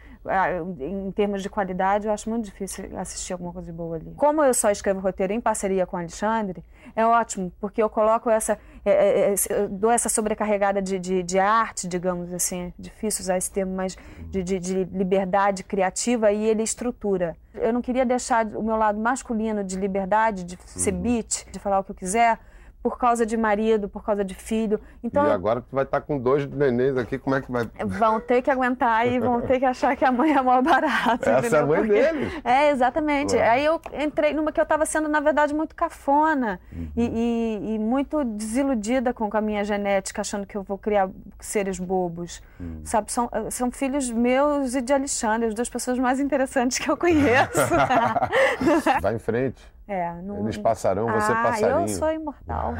em 0.80 1.10
termos 1.12 1.42
de 1.42 1.50
qualidade, 1.50 2.06
eu 2.06 2.12
acho 2.12 2.28
muito 2.30 2.46
difícil 2.46 2.86
assistir 2.98 3.32
alguma 3.32 3.52
coisa 3.52 3.70
de 3.70 3.76
boa 3.76 3.96
ali. 3.96 4.12
Como 4.16 4.42
eu 4.42 4.54
só 4.54 4.70
escrevo 4.70 5.00
roteiro 5.00 5.32
em 5.32 5.40
parceria 5.40 5.86
com 5.86 5.96
o 5.96 6.00
Alexandre, 6.00 6.64
é 6.96 7.04
ótimo, 7.04 7.52
porque 7.60 7.82
eu 7.82 7.90
coloco 7.90 8.30
essa, 8.30 8.58
é, 8.84 8.90
é, 8.90 9.34
é 9.34 9.68
dou 9.68 9.90
essa 9.90 10.08
sobrecarregada 10.08 10.80
de, 10.80 10.98
de, 10.98 11.22
de, 11.22 11.38
arte, 11.38 11.86
digamos 11.86 12.32
assim, 12.32 12.72
difícil 12.78 13.22
usar 13.22 13.36
esse 13.36 13.50
termo, 13.50 13.74
mas 13.74 13.96
de, 14.30 14.42
de, 14.42 14.58
de 14.58 14.84
liberdade 14.84 15.62
criativa 15.62 16.32
e 16.32 16.44
ele 16.44 16.62
estrutura. 16.62 17.36
Eu 17.54 17.72
não 17.72 17.82
queria 17.82 18.04
deixar 18.06 18.46
o 18.46 18.62
meu 18.62 18.76
lado 18.76 18.98
masculino 18.98 19.62
de 19.62 19.76
liberdade, 19.76 20.44
de 20.44 20.58
ser 20.66 20.94
uhum. 20.94 21.00
beat, 21.02 21.46
de 21.50 21.58
falar 21.58 21.80
o 21.80 21.84
que 21.84 21.90
eu 21.90 21.96
quiser, 21.96 22.38
por 22.84 22.98
causa 22.98 23.24
de 23.24 23.34
marido, 23.34 23.88
por 23.88 24.04
causa 24.04 24.22
de 24.22 24.34
filho. 24.34 24.78
Então, 25.02 25.26
e 25.26 25.30
agora 25.30 25.62
tu 25.62 25.74
vai 25.74 25.84
estar 25.84 26.02
tá 26.02 26.06
com 26.06 26.18
dois 26.18 26.46
nenéns 26.46 26.98
aqui, 26.98 27.16
como 27.18 27.34
é 27.34 27.40
que 27.40 27.50
vai? 27.50 27.64
Vão 27.82 28.20
ter 28.20 28.42
que 28.42 28.50
aguentar 28.50 29.06
e 29.06 29.18
vão 29.18 29.40
ter 29.40 29.58
que 29.58 29.64
achar 29.64 29.96
que 29.96 30.04
a 30.04 30.12
mãe 30.12 30.32
é 30.32 30.42
maior 30.42 30.62
barata. 30.62 31.30
Essa 31.30 31.38
entendeu? 31.38 31.58
é 31.58 31.62
a 31.62 31.66
mãe 31.66 31.78
Porque... 31.78 31.92
deles. 31.94 32.32
É, 32.44 32.70
exatamente. 32.70 33.34
Ué. 33.34 33.48
Aí 33.48 33.64
eu 33.64 33.80
entrei 33.98 34.34
numa 34.34 34.52
que 34.52 34.60
eu 34.60 34.64
estava 34.64 34.84
sendo, 34.84 35.08
na 35.08 35.20
verdade, 35.20 35.54
muito 35.54 35.74
cafona 35.74 36.60
uhum. 36.70 36.88
e, 36.94 37.04
e, 37.04 37.74
e, 37.74 37.78
muito 37.78 38.22
desiludida 38.22 39.14
com 39.14 39.30
a 39.32 39.40
minha 39.40 39.64
genética, 39.64 40.20
achando 40.20 40.46
que 40.46 40.54
eu 40.54 40.62
vou 40.62 40.76
criar 40.76 41.08
seres 41.40 41.78
bobos. 41.78 42.42
Uhum. 42.60 42.82
Sabe, 42.84 43.10
são, 43.10 43.30
são 43.50 43.70
filhos 43.70 44.10
meus 44.10 44.74
e 44.74 44.82
de 44.82 44.92
Alexandre, 44.92 45.48
as 45.48 45.54
duas 45.54 45.70
pessoas 45.70 45.98
mais 45.98 46.20
interessantes 46.20 46.78
que 46.78 46.90
eu 46.90 46.98
conheço. 46.98 47.60
vai 49.00 49.14
em 49.14 49.18
frente. 49.18 49.73
É, 49.86 50.14
não... 50.22 50.40
Eles 50.40 50.56
passarão, 50.56 51.06
você 51.06 51.32
ah, 51.32 51.42
passarinho. 51.42 51.80
Eu 51.80 51.88
sou 51.88 52.10
imortal. 52.10 52.74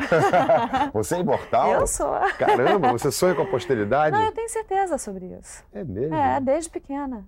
você 0.92 1.16
é 1.16 1.20
imortal? 1.20 1.73
Eu 1.73 1.87
sou. 1.87 2.12
Caramba, 2.38 2.92
você 2.92 3.12
sonha 3.12 3.34
com 3.34 3.42
a 3.42 3.46
posteridade? 3.46 4.16
Não, 4.16 4.25
eu 4.25 4.32
tenho 4.32 4.49
certeza 4.49 4.96
sobre 4.96 5.26
isso. 5.26 5.62
É 5.73 5.84
mesmo? 5.84 6.14
É, 6.14 6.40
desde 6.40 6.70
pequena. 6.70 7.26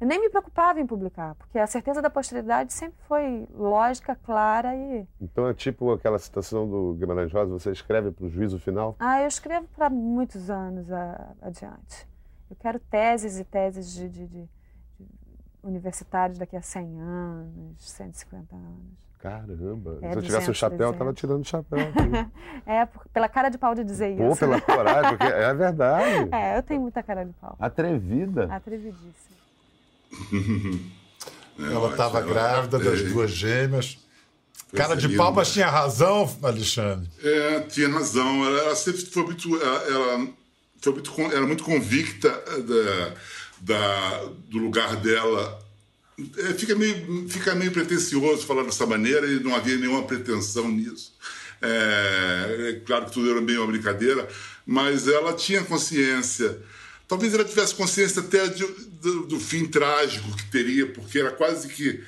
Eu 0.00 0.06
nem 0.06 0.20
me 0.20 0.30
preocupava 0.30 0.80
em 0.80 0.86
publicar, 0.86 1.34
porque 1.34 1.58
a 1.58 1.66
certeza 1.66 2.00
da 2.00 2.08
posteridade 2.08 2.72
sempre 2.72 2.98
foi 3.08 3.48
lógica, 3.52 4.14
clara 4.14 4.72
e. 4.76 5.04
Então 5.20 5.48
é 5.48 5.54
tipo 5.54 5.92
aquela 5.92 6.20
citação 6.20 6.68
do 6.68 6.94
Guimarães 6.94 7.32
Rosa: 7.32 7.52
você 7.52 7.72
escreve 7.72 8.12
para 8.12 8.24
o 8.24 8.28
juízo 8.28 8.60
final? 8.60 8.94
Ah, 9.00 9.20
eu 9.20 9.26
escrevo 9.26 9.66
para 9.74 9.90
muitos 9.90 10.48
anos 10.48 10.90
a, 10.92 11.32
adiante. 11.42 12.06
Eu 12.48 12.54
quero 12.54 12.78
teses 12.78 13.40
e 13.40 13.44
teses 13.44 13.92
de, 13.92 14.08
de, 14.08 14.26
de, 14.28 14.48
de 14.96 15.08
universitários 15.64 16.38
daqui 16.38 16.56
a 16.56 16.62
100 16.62 17.00
anos, 17.00 17.90
150 17.90 18.54
anos. 18.54 19.07
Caramba, 19.18 19.98
é, 20.00 20.12
se 20.12 20.18
eu 20.18 20.22
tivesse 20.22 20.50
o 20.50 20.54
chapéu, 20.54 20.88
eu 20.88 20.92
tava 20.94 21.12
tirando 21.12 21.40
o 21.40 21.44
chapéu. 21.44 21.78
é, 22.64 22.86
pela 23.12 23.28
cara 23.28 23.48
de 23.48 23.58
pau 23.58 23.74
de 23.74 23.82
dizer 23.82 24.16
Pô, 24.16 24.30
isso. 24.30 24.34
Pô, 24.34 24.46
pela 24.46 24.60
coragem, 24.62 25.16
porque 25.16 25.32
é 25.32 25.54
verdade. 25.54 26.28
É, 26.30 26.56
eu 26.56 26.62
tenho 26.62 26.80
muita 26.80 27.02
cara 27.02 27.24
de 27.24 27.32
pau. 27.32 27.56
Atrevida. 27.58 28.44
Atrevidíssima. 28.44 29.36
ela 31.58 31.90
estava 31.90 32.20
grávida 32.20 32.78
das 32.78 33.02
duas 33.02 33.32
gêmeas. 33.32 33.98
Cara 34.72 34.94
de 34.94 35.08
pau, 35.16 35.32
mas 35.32 35.52
tinha 35.52 35.66
razão, 35.66 36.30
Alexandre? 36.42 37.08
É, 37.22 37.60
tinha 37.62 37.88
razão. 37.88 38.44
Ela, 38.46 38.60
ela 38.60 38.76
sempre 38.76 39.00
foi 39.06 39.24
muito. 39.24 39.56
Ela, 39.60 39.82
ela, 39.88 40.28
foi 40.80 40.92
muito, 40.92 41.20
era 41.20 41.46
muito 41.46 41.64
convicta 41.64 42.30
da, 42.30 43.14
da, 43.60 44.24
do 44.48 44.58
lugar 44.58 44.94
dela 44.96 45.58
é, 46.38 46.54
fica, 46.54 46.74
meio, 46.74 47.28
fica 47.28 47.54
meio 47.54 47.70
pretencioso 47.70 48.44
falar 48.44 48.64
dessa 48.64 48.84
maneira 48.84 49.26
e 49.26 49.38
não 49.40 49.54
havia 49.54 49.76
nenhuma 49.76 50.02
pretensão 50.02 50.68
nisso. 50.68 51.12
É, 51.62 52.70
é, 52.70 52.80
claro 52.84 53.06
que 53.06 53.12
tudo 53.12 53.30
era 53.30 53.40
meio 53.40 53.60
uma 53.62 53.72
brincadeira, 53.72 54.28
mas 54.66 55.06
ela 55.06 55.32
tinha 55.32 55.62
consciência. 55.62 56.58
Talvez 57.06 57.34
ela 57.34 57.44
tivesse 57.44 57.74
consciência 57.74 58.20
até 58.20 58.48
de, 58.48 58.66
do, 59.00 59.26
do, 59.26 59.40
fim 59.40 59.66
trágico 59.66 60.36
que 60.36 60.50
teria, 60.50 60.86
porque 60.86 61.20
era 61.20 61.30
quase 61.30 61.68
que 61.68 62.02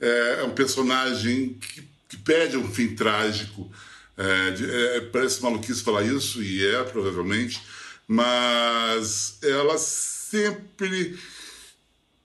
é, 0.00 0.40
é 0.40 0.44
um 0.44 0.50
personagem 0.50 1.54
que, 1.54 1.82
que, 2.08 2.16
pede 2.18 2.56
um 2.56 2.70
fim 2.70 2.94
trágico. 2.94 3.70
É, 4.16 4.50
de, 4.52 4.70
é, 4.70 5.00
parece 5.12 5.42
maluquice 5.42 5.82
falar 5.82 6.04
isso, 6.04 6.42
e 6.42 6.64
é, 6.64 6.84
provavelmente, 6.84 7.60
mas 8.06 9.38
ela 9.42 9.76
sempre 9.76 11.18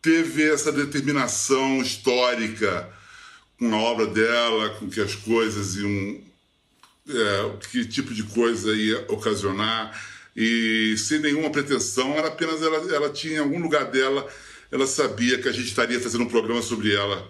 teve 0.01 0.50
essa 0.50 0.72
determinação 0.72 1.82
histórica 1.82 2.89
com 3.58 3.74
a 3.74 3.77
obra 3.77 4.08
dela, 4.08 4.70
com 4.79 4.89
que 4.89 5.01
as 5.01 5.15
coisas 5.15 5.75
iam. 5.75 6.29
É, 7.10 7.68
que 7.72 7.86
tipo 7.86 8.13
de 8.13 8.22
coisa 8.22 8.72
ia 8.72 9.03
ocasionar, 9.08 10.00
e 10.36 10.96
sem 10.96 11.18
nenhuma 11.20 11.50
pretensão, 11.50 12.13
era 12.13 12.27
apenas 12.27 12.62
ela, 12.62 12.77
ela 12.94 13.10
tinha 13.10 13.38
em 13.38 13.39
algum 13.39 13.60
lugar 13.60 13.86
dela, 13.86 14.27
ela 14.72 14.86
sabia 14.86 15.39
que 15.41 15.50
a 15.50 15.51
gente 15.51 15.70
estaria 15.70 16.00
fazendo 16.00 16.25
um 16.25 16.29
programa 16.29 16.62
sobre 16.62 16.94
ela 16.94 17.27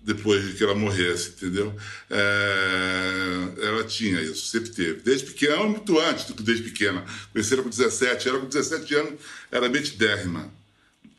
depois 0.00 0.46
de 0.46 0.54
que 0.54 0.62
ela 0.62 0.76
morresse, 0.76 1.30
entendeu? 1.30 1.74
É, 2.08 3.66
ela 3.66 3.82
tinha 3.82 4.20
isso, 4.22 4.46
sempre 4.46 4.70
teve. 4.70 5.00
Desde 5.00 5.26
pequena, 5.26 5.64
muito 5.64 5.98
antes, 5.98 6.26
tipo, 6.26 6.42
desde 6.42 6.62
pequena. 6.62 7.04
Conheci 7.32 7.52
ela 7.52 7.64
com 7.64 7.68
17, 7.68 8.28
ela 8.28 8.38
com 8.38 8.46
17 8.46 8.94
anos 8.94 9.14
era 9.50 9.68
metidérrima 9.68 10.59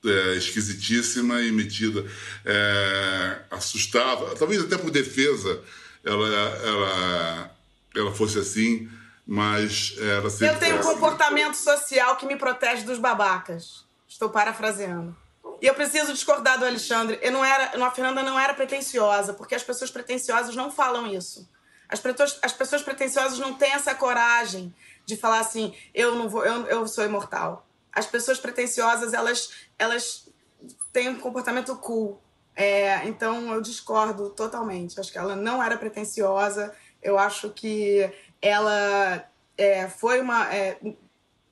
é, 0.05 0.36
esquisitíssima 0.36 1.41
e 1.41 1.51
metida. 1.51 2.05
É, 2.46 3.41
assustava, 3.51 4.36
talvez 4.36 4.62
até 4.62 4.77
por 4.77 4.91
defesa 4.91 5.62
ela, 6.03 6.27
ela, 6.27 7.51
ela 7.96 8.12
fosse 8.13 8.39
assim, 8.39 8.89
mas 9.25 9.96
ela 9.98 10.29
sempre. 10.29 10.55
Eu 10.55 10.60
tenho 10.60 10.77
um 10.77 10.81
comportamento 10.81 11.55
social 11.55 12.15
que 12.15 12.25
me 12.25 12.36
protege 12.36 12.84
dos 12.84 12.98
babacas. 12.98 13.86
Estou 14.08 14.29
parafraseando. 14.29 15.15
E 15.62 15.67
eu 15.67 15.75
preciso 15.75 16.12
discordar 16.12 16.58
do 16.58 16.65
Alexandre. 16.65 17.20
Eu 17.22 17.31
não 17.31 17.46
era, 17.46 17.86
a 17.86 17.91
Fernanda 17.91 18.24
não 18.24 18.39
era 18.39 18.53
pretensiosa, 18.53 19.34
porque 19.34 19.53
as 19.53 19.63
pessoas 19.63 19.91
pretensiosas 19.91 20.55
não 20.55 20.72
falam 20.72 21.05
isso. 21.05 21.48
As 21.88 22.00
pessoas, 22.00 22.39
as 22.41 22.51
pessoas 22.51 22.81
pretensiosas 22.81 23.38
não 23.38 23.53
têm 23.53 23.74
essa 23.74 23.93
coragem 23.93 24.74
de 25.05 25.15
falar 25.15 25.39
assim: 25.39 25.74
eu 25.93 26.15
não 26.15 26.27
vou, 26.27 26.43
eu, 26.43 26.65
eu 26.65 26.88
sou 26.88 27.05
imortal 27.05 27.67
as 27.93 28.05
pessoas 28.05 28.39
pretensiosas 28.39 29.13
elas 29.13 29.51
elas 29.77 30.29
têm 30.91 31.10
um 31.10 31.19
comportamento 31.19 31.75
cool. 31.77 32.21
É, 32.55 33.07
então 33.07 33.53
eu 33.53 33.62
discordo 33.62 34.29
totalmente. 34.29 35.00
Acho 35.00 35.12
que 35.12 35.17
ela 35.17 35.36
não 35.36 35.63
era 35.63 35.77
pretensiosa. 35.77 36.74
Eu 37.01 37.17
acho 37.17 37.50
que 37.50 38.12
ela 38.41 39.25
é, 39.57 39.88
foi 39.88 40.21
uma 40.21 40.53
é, 40.53 40.77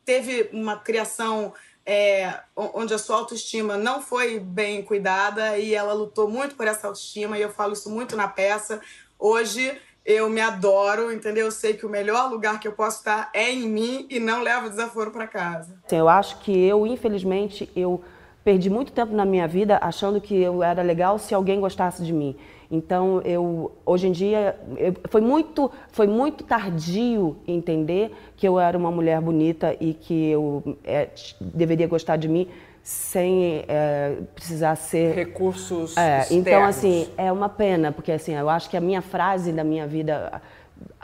teve 0.05 0.50
uma 0.51 0.77
criação 0.77 1.53
é, 1.86 2.41
onde 2.55 2.93
a 2.93 3.00
sua 3.00 3.17
autoestima 3.17 3.77
não 3.77 4.01
foi 4.01 4.39
bem 4.39 4.84
cuidada 4.84 5.58
e 5.58 5.74
ela 5.74 5.93
lutou 5.93 6.29
muito 6.29 6.55
por 6.55 6.67
essa 6.67 6.88
autoestima 6.88 7.38
e 7.38 7.41
eu 7.41 7.50
falo 7.50 7.74
isso 7.74 7.89
muito 7.89 8.15
na 8.15 8.27
peça. 8.27 8.81
Hoje 9.17 9.79
eu 10.10 10.28
me 10.28 10.42
adoro, 10.42 11.13
entendeu? 11.13 11.46
Eu 11.46 11.51
sei 11.51 11.75
que 11.75 11.86
o 11.86 11.89
melhor 11.89 12.32
lugar 12.32 12.60
que 12.60 12.68
eu 12.68 12.72
posso 12.72 12.98
estar 12.98 13.30
é 13.32 13.51
em 13.51 13.70
mim 13.70 14.08
e 14.10 14.20
não 14.20 14.42
levo 14.42 14.68
desaforo 14.68 15.12
para 15.12 15.28
casa. 15.28 15.78
Eu 15.92 16.10
acho 16.10 16.39
que 16.39 16.51
eu, 16.51 16.88
infelizmente, 16.88 17.70
eu 17.75 18.01
perdi 18.44 18.72
muito 18.72 18.92
tempo 18.92 19.13
na 19.13 19.24
minha 19.24 19.48
vida 19.48 19.78
achando 19.80 20.20
que 20.20 20.36
eu 20.36 20.63
era 20.63 20.82
legal 20.82 21.20
se 21.20 21.36
alguém 21.36 21.60
gostasse 21.60 22.04
de 22.04 22.12
mim. 22.12 22.36
Então, 22.72 23.20
eu 23.26 23.72
hoje 23.84 24.08
em 24.08 24.12
dia 24.12 24.56
eu, 24.78 24.94
foi 25.10 25.22
muito 25.22 25.72
foi 25.92 26.06
muito 26.06 26.44
tardio 26.44 27.36
entender 27.48 28.16
que 28.38 28.48
eu 28.48 28.60
era 28.60 28.78
uma 28.78 28.92
mulher 28.92 29.20
bonita 29.20 29.76
e 29.80 29.94
que 29.94 30.30
eu 30.30 30.78
é, 30.84 31.10
deveria 31.42 31.88
gostar 31.88 32.16
de 32.18 32.28
mim 32.28 32.48
sem 32.84 33.66
é, 33.68 34.18
precisar 34.36 34.76
ser 34.76 35.14
recursos 35.14 35.98
é, 35.98 36.26
então 36.32 36.64
assim 36.64 37.08
é 37.18 37.32
uma 37.32 37.50
pena 37.50 37.92
porque 37.92 38.12
assim 38.12 38.34
eu 38.34 38.50
acho 38.50 38.70
que 38.70 38.78
a 38.78 38.82
minha 38.82 39.02
frase 39.02 39.52
da 39.52 39.64
minha 39.64 39.86
vida 39.86 40.42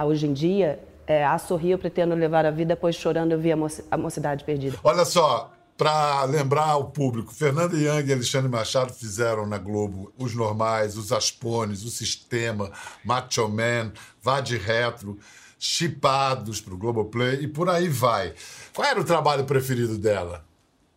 hoje 0.04 0.26
em 0.26 0.34
dia 0.34 0.80
é 1.06 1.26
a 1.26 1.38
sorrir 1.38 1.72
eu 1.72 1.78
pretendo 1.78 2.16
levar 2.16 2.46
a 2.46 2.52
vida 2.52 2.76
pois 2.76 2.96
chorando 2.96 3.34
eu 3.34 3.40
vi 3.40 3.52
a 3.52 3.98
mocidade 3.98 4.44
perdida 4.44 4.78
olha 4.84 5.04
só 5.04 5.52
para 5.78 6.24
lembrar 6.24 6.70
ao 6.70 6.90
público, 6.92 7.34
Fernanda 7.34 7.76
Young 7.76 8.08
e 8.08 8.14
Alexandre 8.14 8.50
Machado 8.50 8.94
fizeram 8.94 9.46
na 9.46 9.58
Globo 9.58 10.14
Os 10.18 10.34
Normais, 10.34 10.98
Os 10.98 11.12
Aspones, 11.12 11.84
O 11.84 11.90
Sistema, 11.90 12.72
Macho 13.04 13.50
Man, 13.50 13.92
Vá 14.22 14.40
de 14.40 14.58
Retro, 14.58 15.20
Chipados 15.60 16.62
para 16.62 16.74
o 16.74 16.78
Globoplay 16.78 17.42
e 17.42 17.48
por 17.48 17.70
aí 17.70 17.90
vai. 17.90 18.34
Qual 18.74 18.88
era 18.88 19.00
o 19.00 19.06
trabalho 19.06 19.46
preferido 19.46 19.98
dela? 19.98 20.46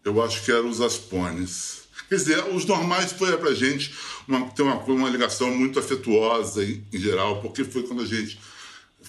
Eu 0.04 0.22
acho 0.22 0.44
que 0.44 0.52
eram 0.52 0.68
os 0.68 0.80
Aspones. 0.80 1.88
Quer 2.08 2.16
dizer, 2.16 2.44
os 2.54 2.64
normais 2.64 3.12
foi 3.12 3.36
para 3.36 3.50
a 3.50 3.54
gente 3.54 3.94
uma, 4.26 4.48
ter 4.50 4.62
uma, 4.62 4.76
uma 4.76 5.10
ligação 5.10 5.50
muito 5.50 5.78
afetuosa 5.78 6.64
em, 6.64 6.84
em, 6.92 6.98
geral, 6.98 7.42
porque 7.42 7.64
foi 7.64 7.82
quando 7.82 8.02
a 8.02 8.06
gente 8.06 8.38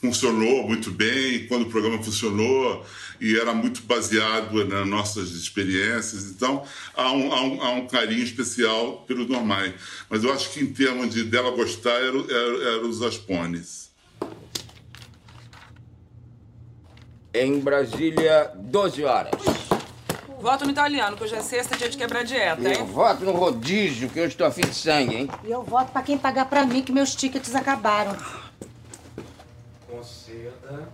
funcionou 0.02 0.68
muito 0.68 0.92
bem, 0.92 1.46
quando 1.48 1.64
o 1.64 1.70
programa 1.70 2.02
funcionou 2.02 2.86
e 3.20 3.38
era 3.38 3.54
muito 3.54 3.82
baseado 3.84 4.64
nas 4.66 4.88
nossas 4.88 5.32
experiências. 5.32 6.26
Então, 6.26 6.64
há 6.96 7.12
um, 7.12 7.34
há 7.34 7.42
um, 7.42 7.62
há 7.62 7.72
um 7.72 7.88
carinho 7.88 8.24
especial 8.24 9.04
pelos 9.06 9.28
normais. 9.28 9.74
Mas 10.10 10.24
eu 10.24 10.34
acho 10.34 10.52
que, 10.52 10.62
em 10.62 10.68
termos 10.68 11.14
de 11.14 11.24
dela 11.24 11.52
gostar, 11.52 12.02
eram 12.02 12.26
era, 12.30 12.76
era 12.76 12.88
os 12.88 13.02
Aspones. 13.02 13.90
Em 17.34 17.60
Brasília, 17.60 18.52
12 18.56 19.04
horas. 19.04 19.34
Voto 20.40 20.64
no 20.64 20.72
italiano, 20.72 21.18
que 21.18 21.24
hoje 21.26 21.36
é 21.36 21.42
sexta, 21.42 21.76
dia 21.76 21.90
de 21.90 21.98
quebrar 21.98 22.24
dieta, 22.24 22.62
hein? 22.62 22.78
Eu 22.80 22.86
voto 22.86 23.26
no 23.26 23.34
rodízio, 23.34 24.08
que 24.08 24.18
eu 24.18 24.26
estou 24.26 24.48
afim 24.48 24.62
de 24.62 24.74
sangue, 24.74 25.14
hein? 25.14 25.30
E 25.44 25.52
eu 25.52 25.62
voto 25.62 25.92
pra 25.92 26.02
quem 26.02 26.18
pagar 26.18 26.46
pra 26.46 26.66
mim, 26.66 26.82
que 26.82 26.94
meus 26.94 27.14
tickets 27.14 27.54
acabaram. 27.54 28.16
Conceda. 30.00 30.88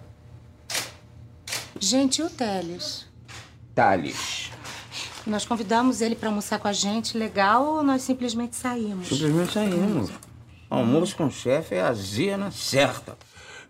Gente, 1.80 2.22
e 2.22 2.24
o 2.24 2.30
Teles? 2.30 3.06
Thales. 3.76 4.50
Nós 5.28 5.46
convidamos 5.46 6.02
ele 6.02 6.16
pra 6.16 6.30
almoçar 6.30 6.58
com 6.58 6.68
a 6.68 6.74
gente, 6.74 7.16
legal, 7.16 7.66
ou 7.66 7.84
nós 7.84 8.02
simplesmente 8.02 8.56
saímos? 8.56 9.08
Simplesmente 9.08 9.54
saímos. 9.54 10.10
Almoço 10.68 11.16
com 11.16 11.28
o 11.28 11.32
chefe 11.32 11.76
é 11.76 11.82
a 11.82 11.94
zena 11.94 12.50
certa. 12.50 13.16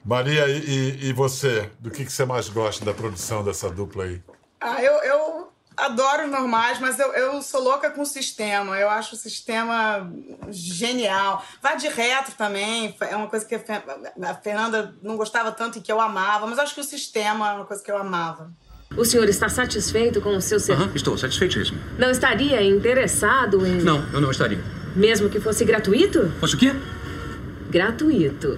Maria, 0.06 0.48
e, 0.48 1.10
e 1.10 1.14
você? 1.14 1.70
Do 1.80 1.92
que, 1.92 2.06
que 2.06 2.12
você 2.14 2.24
mais 2.24 2.48
gosta 2.48 2.86
da 2.86 2.94
produção 2.94 3.44
dessa 3.44 3.70
dupla 3.70 4.06
aí? 4.06 4.24
Ah, 4.62 4.82
eu, 4.82 4.94
eu 5.04 5.52
adoro 5.78 6.26
os 6.26 6.32
normais, 6.32 6.80
mas 6.80 7.00
eu, 7.00 7.12
eu 7.14 7.42
sou 7.42 7.62
louca 7.62 7.90
com 7.90 8.02
o 8.02 8.06
sistema. 8.06 8.80
Eu 8.80 8.90
acho 8.90 9.16
o 9.16 9.18
sistema 9.18 10.10
genial. 10.50 11.44
Vai 11.62 11.78
de 11.78 11.88
reto 11.88 12.32
também. 12.38 12.96
É 13.02 13.16
uma 13.16 13.28
coisa 13.28 13.46
que 13.46 13.56
a 13.56 14.34
Fernanda 14.36 14.96
não 15.02 15.18
gostava 15.18 15.52
tanto 15.52 15.78
e 15.78 15.82
que 15.82 15.92
eu 15.92 16.00
amava, 16.00 16.48
mas 16.48 16.60
acho 16.60 16.74
que 16.74 16.82
o 16.82 16.84
sistema 16.84 17.50
é 17.50 17.54
uma 17.54 17.66
coisa 17.66 17.84
que 17.84 17.92
eu 17.92 17.98
amava. 17.98 18.52
O 18.96 19.04
senhor 19.04 19.28
está 19.28 19.50
satisfeito 19.50 20.22
com 20.22 20.38
o 20.38 20.42
seu 20.42 20.60
serviço? 20.60 20.90
Uhum, 20.90 20.96
estou 20.96 21.18
satisfeitíssimo. 21.18 21.80
Não 21.98 22.10
estaria 22.10 22.62
interessado 22.64 23.66
em. 23.66 23.82
Não, 23.82 24.08
eu 24.14 24.22
não 24.22 24.32
estaria. 24.32 24.64
Mesmo 24.96 25.30
que 25.30 25.40
fosse 25.40 25.66
gratuito? 25.66 26.32
Fosse 26.40 26.56
o 26.56 26.58
quê? 26.58 26.74
Gratuito. 27.70 28.58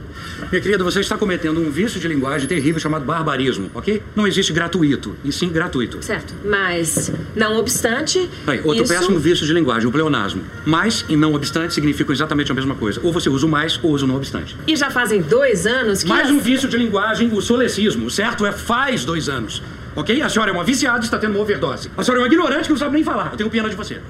Minha 0.52 0.62
querida, 0.62 0.84
você 0.84 1.00
está 1.00 1.18
cometendo 1.18 1.60
um 1.60 1.72
vício 1.72 2.00
de 2.00 2.08
linguagem 2.08 2.48
terrível 2.48 2.80
chamado 2.80 3.06
barbarismo, 3.06 3.72
ok? 3.74 4.02
Não 4.16 4.28
existe 4.28 4.52
gratuito, 4.54 5.16
e 5.24 5.32
sim 5.32 5.50
gratuito. 5.50 6.04
Certo, 6.04 6.34
mas 6.44 7.12
não 7.36 7.58
obstante. 7.58 8.30
Aí, 8.46 8.60
outro 8.64 8.84
isso... 8.84 8.94
péssimo 8.94 9.20
vício 9.20 9.46
de 9.46 9.54
linguagem, 9.54 9.88
o 9.88 9.92
pleonasmo. 9.92 10.44
Mais 10.66 11.06
e 11.08 11.16
não 11.16 11.34
obstante 11.34 11.74
significam 11.74 12.14
exatamente 12.14 12.52
a 12.52 12.56
mesma 12.56 12.76
coisa. 12.76 13.00
Ou 13.04 13.14
você 13.14 13.30
usa 13.30 13.46
o 13.46 13.50
mais 13.50 13.80
ou 13.82 13.92
usa 13.92 14.06
o 14.06 14.08
não 14.08 14.16
obstante. 14.16 14.56
E 14.68 14.76
já 14.76 14.90
fazem 14.90 15.22
dois 15.22 15.66
anos 15.66 16.04
que. 16.04 16.10
Mais 16.10 16.30
um 16.30 16.40
vício 16.40 16.68
de 16.68 16.78
linguagem, 16.78 17.30
o 17.34 17.42
solecismo. 17.42 18.10
Certo 18.10 18.46
é 18.46 18.52
faz 18.52 19.06
dois 19.06 19.30
anos. 19.30 19.62
Ok? 19.98 20.22
A 20.22 20.30
senhora 20.30 20.52
é 20.52 20.54
uma 20.54 20.64
viciada 20.64 21.00
e 21.00 21.06
está 21.06 21.18
tendo 21.18 21.32
uma 21.32 21.42
overdose. 21.42 21.90
A 21.98 22.04
senhora 22.04 22.22
é 22.22 22.24
uma 22.24 22.28
ignorante 22.32 22.66
que 22.66 22.70
não 22.70 22.78
sabe 22.78 22.94
nem 22.94 23.04
falar. 23.04 23.32
Eu 23.32 23.38
tenho 23.38 23.50
pena 23.50 23.68
de 23.68 23.76
você. 23.76 24.00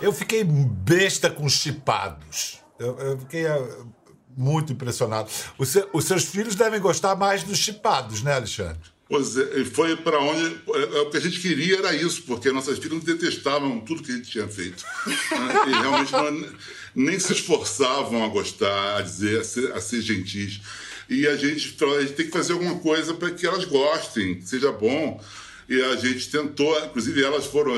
Eu 0.00 0.12
fiquei 0.12 0.44
besta 0.44 1.28
com 1.28 1.48
chipados. 1.48 2.60
Eu, 2.78 2.96
eu 2.98 3.18
fiquei 3.18 3.44
uh, 3.46 3.88
muito 4.36 4.72
impressionado. 4.72 5.28
Os, 5.58 5.76
os, 5.92 6.04
seus 6.04 6.24
filhos 6.24 6.54
devem 6.54 6.80
gostar 6.80 7.16
mais 7.16 7.42
dos 7.42 7.58
chipados, 7.58 8.22
né, 8.22 8.34
Alexandre? 8.34 8.78
Pois 9.08 9.36
é, 9.36 9.64
foi 9.64 9.96
para 9.96 10.20
onde. 10.20 10.60
É, 10.68 11.00
o 11.00 11.10
que 11.10 11.16
a 11.16 11.20
gente 11.20 11.40
queria 11.40 11.78
era 11.78 11.92
isso, 11.94 12.22
porque 12.22 12.52
nossas 12.52 12.78
filhas 12.78 13.02
detestavam 13.02 13.80
tudo 13.80 14.04
que 14.04 14.12
a 14.12 14.14
gente 14.14 14.30
tinha 14.30 14.46
feito. 14.46 14.84
Né? 15.06 15.14
e 15.66 15.70
realmente 15.70 16.12
não, 16.12 16.48
nem 16.94 17.18
se 17.18 17.32
esforçavam 17.32 18.24
a 18.24 18.28
gostar, 18.28 18.98
a 18.98 19.00
dizer, 19.00 19.40
a 19.40 19.44
ser, 19.44 19.72
a 19.72 19.80
ser 19.80 20.00
gentis. 20.00 20.60
E 21.08 21.26
a 21.26 21.36
gente 21.36 21.76
a 21.82 22.00
gente 22.00 22.12
tem 22.12 22.26
que 22.26 22.32
fazer 22.32 22.52
alguma 22.52 22.78
coisa 22.80 23.14
para 23.14 23.30
que 23.30 23.46
elas 23.46 23.64
gostem, 23.64 24.36
que 24.36 24.48
seja 24.48 24.70
bom. 24.70 25.22
E 25.68 25.80
a 25.82 25.96
gente 25.96 26.30
tentou, 26.30 26.78
inclusive 26.84 27.22
elas 27.22 27.44
foram, 27.46 27.74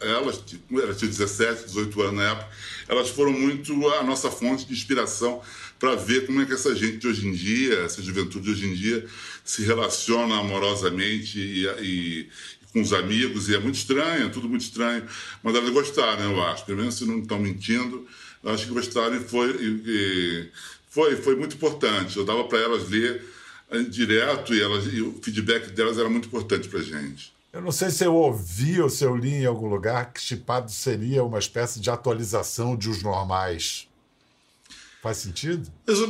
elas, 0.00 0.42
elas 0.72 0.96
tinham 0.96 1.10
17, 1.10 1.66
18 1.66 2.02
anos 2.02 2.14
na 2.14 2.30
época, 2.30 2.48
elas 2.88 3.10
foram 3.10 3.32
muito 3.32 3.88
a 3.88 4.02
nossa 4.02 4.30
fonte 4.30 4.64
de 4.64 4.72
inspiração 4.72 5.42
para 5.78 5.94
ver 5.96 6.26
como 6.26 6.40
é 6.40 6.46
que 6.46 6.52
essa 6.52 6.74
gente 6.74 6.98
de 6.98 7.08
hoje 7.08 7.26
em 7.26 7.32
dia, 7.32 7.80
essa 7.80 8.02
juventude 8.02 8.44
de 8.44 8.50
hoje 8.50 8.66
em 8.66 8.74
dia, 8.74 9.06
se 9.44 9.62
relaciona 9.62 10.38
amorosamente 10.38 11.38
e, 11.38 11.66
e, 11.82 12.28
com 12.72 12.80
os 12.80 12.92
amigos. 12.92 13.48
E 13.48 13.54
é 13.54 13.58
muito 13.58 13.76
estranho, 13.76 14.26
é 14.26 14.28
tudo 14.28 14.48
muito 14.48 14.62
estranho. 14.62 15.04
Mas 15.42 15.54
elas 15.54 15.70
gostaram, 15.70 16.32
eu 16.32 16.42
acho. 16.42 16.64
Pelo 16.66 16.78
menos 16.78 16.94
se 16.94 17.04
não 17.04 17.18
estão 17.18 17.38
mentindo, 17.38 18.06
eu 18.42 18.50
acho 18.50 18.66
que 18.66 18.72
gostaram 18.72 19.16
e 19.16 19.20
foi, 19.20 19.50
e, 19.50 20.48
foi, 20.90 21.16
foi 21.16 21.36
muito 21.36 21.56
importante. 21.56 22.18
Eu 22.18 22.24
dava 22.24 22.44
para 22.44 22.58
elas 22.58 22.88
ler 22.90 23.24
eh, 23.70 23.82
direto 23.84 24.52
e, 24.52 24.60
elas, 24.60 24.92
e 24.92 25.00
o 25.00 25.18
feedback 25.22 25.70
delas 25.70 25.96
era 25.96 26.10
muito 26.10 26.26
importante 26.26 26.68
para 26.68 26.82
gente. 26.82 27.32
Eu 27.52 27.62
não 27.62 27.72
sei 27.72 27.90
se 27.90 28.04
eu 28.04 28.14
ouvi 28.14 28.80
ou 28.80 28.90
se 28.90 29.04
eu 29.04 29.16
li 29.16 29.34
em 29.34 29.46
algum 29.46 29.68
lugar 29.68 30.12
que 30.12 30.20
Chipado 30.20 30.70
seria 30.70 31.24
uma 31.24 31.38
espécie 31.38 31.80
de 31.80 31.88
atualização 31.90 32.76
de 32.76 32.90
os 32.90 33.02
normais. 33.02 33.88
Faz 35.02 35.16
sentido? 35.16 35.66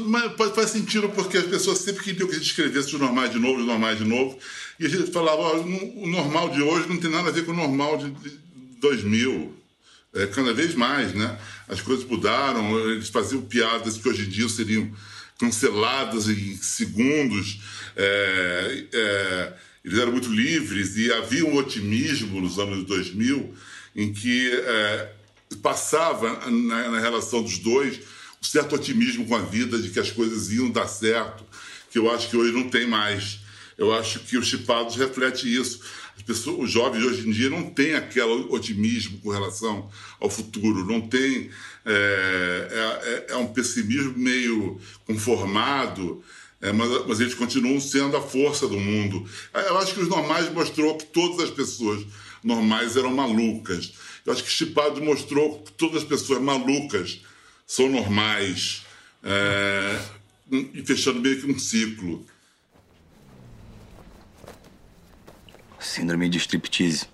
Mas 0.08 0.50
faz 0.52 0.70
sentido 0.70 1.08
porque 1.10 1.38
as 1.38 1.46
pessoas 1.46 1.78
sempre 1.78 2.02
queriam 2.02 2.26
que 2.26 2.34
a 2.34 2.38
gente 2.38 2.48
escrevesse 2.48 2.92
os 2.94 3.00
normais 3.00 3.30
de 3.30 3.38
novo, 3.38 3.60
os 3.60 3.66
normais 3.66 3.98
de 3.98 4.04
novo. 4.04 4.36
E 4.78 4.86
a 4.86 4.88
gente 4.88 5.12
falava, 5.12 5.42
oh, 5.42 6.02
o 6.02 6.08
normal 6.08 6.48
de 6.50 6.60
hoje 6.60 6.88
não 6.88 6.96
tem 6.96 7.10
nada 7.10 7.28
a 7.28 7.32
ver 7.32 7.46
com 7.46 7.52
o 7.52 7.56
normal 7.56 7.96
de 7.98 8.12
2000. 8.80 9.59
É, 10.14 10.26
cada 10.26 10.52
vez 10.52 10.74
mais, 10.74 11.14
né? 11.14 11.38
As 11.68 11.80
coisas 11.80 12.04
mudaram, 12.04 12.78
eles 12.90 13.08
faziam 13.08 13.42
piadas 13.42 13.96
que 13.96 14.08
hoje 14.08 14.22
em 14.22 14.28
dia 14.28 14.48
seriam 14.48 14.90
canceladas 15.38 16.28
em 16.28 16.56
segundos. 16.56 17.60
É, 17.96 18.84
é, 18.92 19.52
eles 19.84 19.98
eram 19.98 20.12
muito 20.12 20.30
livres 20.30 20.96
e 20.96 21.12
havia 21.12 21.44
um 21.46 21.56
otimismo 21.56 22.40
nos 22.40 22.58
anos 22.58 22.84
2000 22.84 23.54
em 23.96 24.12
que 24.12 24.50
é, 24.52 25.12
passava 25.62 26.50
na, 26.50 26.90
na, 26.90 27.00
relação 27.00 27.42
dos 27.42 27.58
dois 27.58 28.00
um 28.40 28.44
certo 28.44 28.74
otimismo 28.74 29.26
com 29.26 29.34
a 29.34 29.42
vida 29.42 29.78
de 29.78 29.90
que 29.90 29.98
as 29.98 30.10
coisas 30.10 30.50
iam 30.50 30.70
dar 30.70 30.86
certo, 30.86 31.44
que 31.90 31.98
eu 31.98 32.10
acho 32.10 32.30
que 32.30 32.36
hoje 32.36 32.52
não 32.52 32.68
tem 32.68 32.86
mais. 32.86 33.40
Eu 33.80 33.94
acho 33.94 34.20
que 34.20 34.36
os 34.36 34.46
chipados 34.46 34.94
reflete 34.94 35.52
isso. 35.52 35.80
As 36.14 36.22
pessoas, 36.22 36.64
os 36.64 36.70
jovens 36.70 37.02
hoje 37.02 37.26
em 37.26 37.32
dia 37.32 37.48
não 37.48 37.70
têm 37.70 37.94
aquele 37.94 38.46
otimismo 38.50 39.18
com 39.20 39.30
relação 39.30 39.90
ao 40.20 40.28
futuro, 40.28 40.84
não 40.84 41.00
tem 41.00 41.48
é, 41.86 43.24
é, 43.30 43.32
é 43.32 43.36
um 43.36 43.46
pessimismo 43.46 44.18
meio 44.18 44.78
conformado. 45.06 46.22
É, 46.60 46.70
mas, 46.72 47.06
mas, 47.06 47.20
eles 47.20 47.32
continuam 47.32 47.80
sendo 47.80 48.18
a 48.18 48.20
força 48.20 48.68
do 48.68 48.78
mundo. 48.78 49.26
Eu 49.54 49.78
acho 49.78 49.94
que 49.94 50.00
os 50.00 50.08
normais 50.08 50.52
mostrou 50.52 50.98
que 50.98 51.06
todas 51.06 51.48
as 51.48 51.50
pessoas 51.50 52.06
normais 52.44 52.98
eram 52.98 53.14
malucas. 53.14 53.94
Eu 54.26 54.34
acho 54.34 54.44
que 54.44 54.50
Chipado 54.50 55.02
mostrou 55.02 55.62
que 55.62 55.72
todas 55.72 56.02
as 56.02 56.04
pessoas 56.06 56.38
malucas 56.42 57.22
são 57.66 57.88
normais. 57.88 58.82
É, 59.24 59.98
e 60.50 60.82
fechando 60.84 61.18
meio 61.18 61.40
que 61.40 61.50
um 61.50 61.58
ciclo. 61.58 62.26
Síndrome 65.80 66.28
de 66.28 66.38
striptease. 66.38 67.06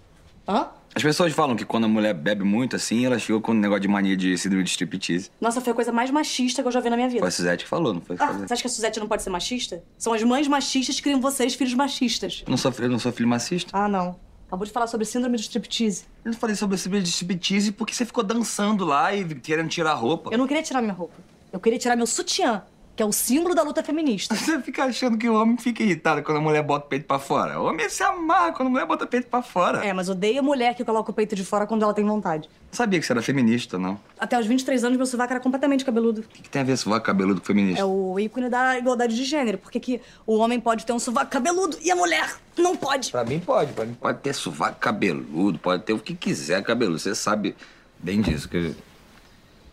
Hã? 0.46 0.68
As 0.94 1.02
pessoas 1.02 1.32
falam 1.34 1.54
que 1.54 1.64
quando 1.64 1.84
a 1.84 1.88
mulher 1.88 2.14
bebe 2.14 2.42
muito 2.42 2.74
assim, 2.74 3.04
ela 3.04 3.18
chega 3.18 3.38
com 3.38 3.52
um 3.52 3.54
negócio 3.54 3.82
de 3.82 3.88
mania 3.88 4.16
de 4.16 4.36
síndrome 4.38 4.64
de 4.64 4.70
striptease. 4.70 5.30
Nossa, 5.38 5.60
foi 5.60 5.72
a 5.72 5.74
coisa 5.74 5.92
mais 5.92 6.10
machista 6.10 6.62
que 6.62 6.68
eu 6.68 6.72
já 6.72 6.80
vi 6.80 6.88
na 6.88 6.96
minha 6.96 7.08
vida. 7.08 7.20
Foi 7.20 7.28
a 7.28 7.30
Suzette 7.30 7.64
que 7.64 7.68
falou, 7.68 7.92
não 7.92 8.00
foi? 8.00 8.16
Ah, 8.18 8.32
você 8.32 8.54
acha 8.54 8.62
que 8.62 8.66
a 8.66 8.70
Suzette 8.70 8.98
não 8.98 9.06
pode 9.06 9.22
ser 9.22 9.28
machista? 9.28 9.84
São 9.98 10.14
as 10.14 10.22
mães 10.22 10.48
machistas 10.48 10.96
que 10.96 11.02
criam 11.02 11.20
vocês, 11.20 11.54
filhos 11.54 11.74
machistas. 11.74 12.44
Não 12.48 12.56
sou, 12.56 12.72
eu 12.78 12.88
não 12.88 12.98
sou 12.98 13.12
filho 13.12 13.28
machista. 13.28 13.70
Ah, 13.74 13.86
não. 13.86 14.18
Acabou 14.46 14.64
de 14.64 14.72
falar 14.72 14.86
sobre 14.86 15.04
síndrome 15.04 15.36
de 15.36 15.42
striptease. 15.42 16.04
Eu 16.24 16.32
não 16.32 16.38
falei 16.38 16.56
sobre 16.56 16.78
síndrome 16.78 17.04
de 17.04 17.10
striptease 17.10 17.72
porque 17.72 17.92
você 17.92 18.06
ficou 18.06 18.24
dançando 18.24 18.86
lá 18.86 19.14
e 19.14 19.34
querendo 19.34 19.68
tirar 19.68 19.90
a 19.90 19.94
roupa. 19.94 20.30
Eu 20.32 20.38
não 20.38 20.46
queria 20.46 20.62
tirar 20.62 20.80
minha 20.80 20.94
roupa. 20.94 21.14
Eu 21.52 21.60
queria 21.60 21.78
tirar 21.78 21.94
meu 21.94 22.06
sutiã 22.06 22.62
que 22.96 23.02
é 23.02 23.06
o 23.06 23.12
símbolo 23.12 23.54
da 23.54 23.62
luta 23.62 23.82
feminista. 23.82 24.34
Você 24.34 24.58
fica 24.62 24.84
achando 24.84 25.18
que 25.18 25.28
o 25.28 25.34
homem 25.34 25.58
fica 25.58 25.82
irritado 25.82 26.22
quando 26.22 26.38
a 26.38 26.40
mulher 26.40 26.62
bota 26.62 26.86
o 26.86 26.88
peito 26.88 27.04
pra 27.04 27.18
fora. 27.18 27.60
O 27.60 27.66
homem 27.66 27.86
se 27.90 28.02
amarra 28.02 28.52
quando 28.52 28.68
a 28.68 28.70
mulher 28.70 28.86
bota 28.86 29.04
o 29.04 29.06
peito 29.06 29.28
pra 29.28 29.42
fora. 29.42 29.84
É, 29.84 29.92
mas 29.92 30.08
odeia 30.08 30.40
a 30.40 30.42
mulher 30.42 30.74
que 30.74 30.82
coloca 30.82 31.10
o 31.10 31.14
peito 31.14 31.36
de 31.36 31.44
fora 31.44 31.66
quando 31.66 31.82
ela 31.82 31.92
tem 31.92 32.06
vontade. 32.06 32.48
Não 32.48 32.76
sabia 32.76 32.98
que 32.98 33.04
você 33.04 33.12
era 33.12 33.20
feminista, 33.20 33.78
não. 33.78 34.00
Até 34.18 34.38
os 34.40 34.46
23 34.46 34.82
anos, 34.82 34.96
meu 34.96 35.04
sovaco 35.04 35.30
era 35.30 35.40
completamente 35.40 35.84
cabeludo. 35.84 36.22
O 36.22 36.24
que, 36.24 36.42
que 36.42 36.48
tem 36.48 36.62
a 36.62 36.64
ver 36.64 36.74
sovaco 36.78 37.04
cabeludo 37.04 37.38
com 37.38 37.46
feminista? 37.46 37.82
É 37.82 37.84
o 37.84 38.18
ícone 38.18 38.48
da 38.48 38.78
igualdade 38.78 39.14
de 39.14 39.24
gênero. 39.24 39.58
Porque 39.58 39.78
que 39.78 40.00
o 40.26 40.38
homem 40.38 40.58
pode 40.58 40.86
ter 40.86 40.94
um 40.94 40.98
sovaco 40.98 41.30
cabeludo 41.30 41.76
e 41.82 41.90
a 41.90 41.96
mulher 41.96 42.34
não 42.56 42.74
pode. 42.74 43.10
Pra 43.10 43.24
mim 43.24 43.40
pode, 43.40 43.74
pra 43.74 43.84
mim 43.84 43.94
pode 43.94 44.20
ter 44.20 44.32
sovaco 44.32 44.80
cabeludo, 44.80 45.58
pode 45.58 45.82
ter 45.82 45.92
o 45.92 45.98
que 45.98 46.14
quiser 46.14 46.62
cabeludo. 46.62 46.98
Você 46.98 47.14
sabe 47.14 47.54
bem 47.98 48.22
disso. 48.22 48.48
Que... 48.48 48.74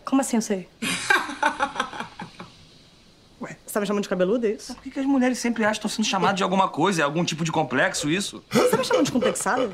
Como 0.03 0.19
assim 0.19 0.35
eu 0.35 0.41
sei? 0.41 0.67
Você 3.73 3.79
tá 3.79 3.81
me 3.81 3.87
chamando 3.87 4.03
de 4.03 4.09
cabeluda, 4.09 4.47
é 4.47 4.51
isso? 4.51 4.75
Por 4.75 4.83
que, 4.83 4.91
que 4.91 4.99
as 4.99 5.05
mulheres 5.07 5.39
sempre 5.39 5.63
acham 5.63 5.71
que 5.71 5.87
estão 5.87 5.89
sendo 5.89 6.05
chamadas 6.05 6.37
de 6.37 6.43
alguma 6.43 6.67
coisa? 6.69 7.01
É 7.01 7.03
algum 7.03 7.25
tipo 7.25 7.43
de 7.43 7.51
complexo 7.51 8.07
isso? 8.07 8.43
Você 8.51 8.69
tá 8.69 8.77
me 8.77 8.85
chamando 8.85 9.05
de 9.07 9.11
complexada? 9.11 9.71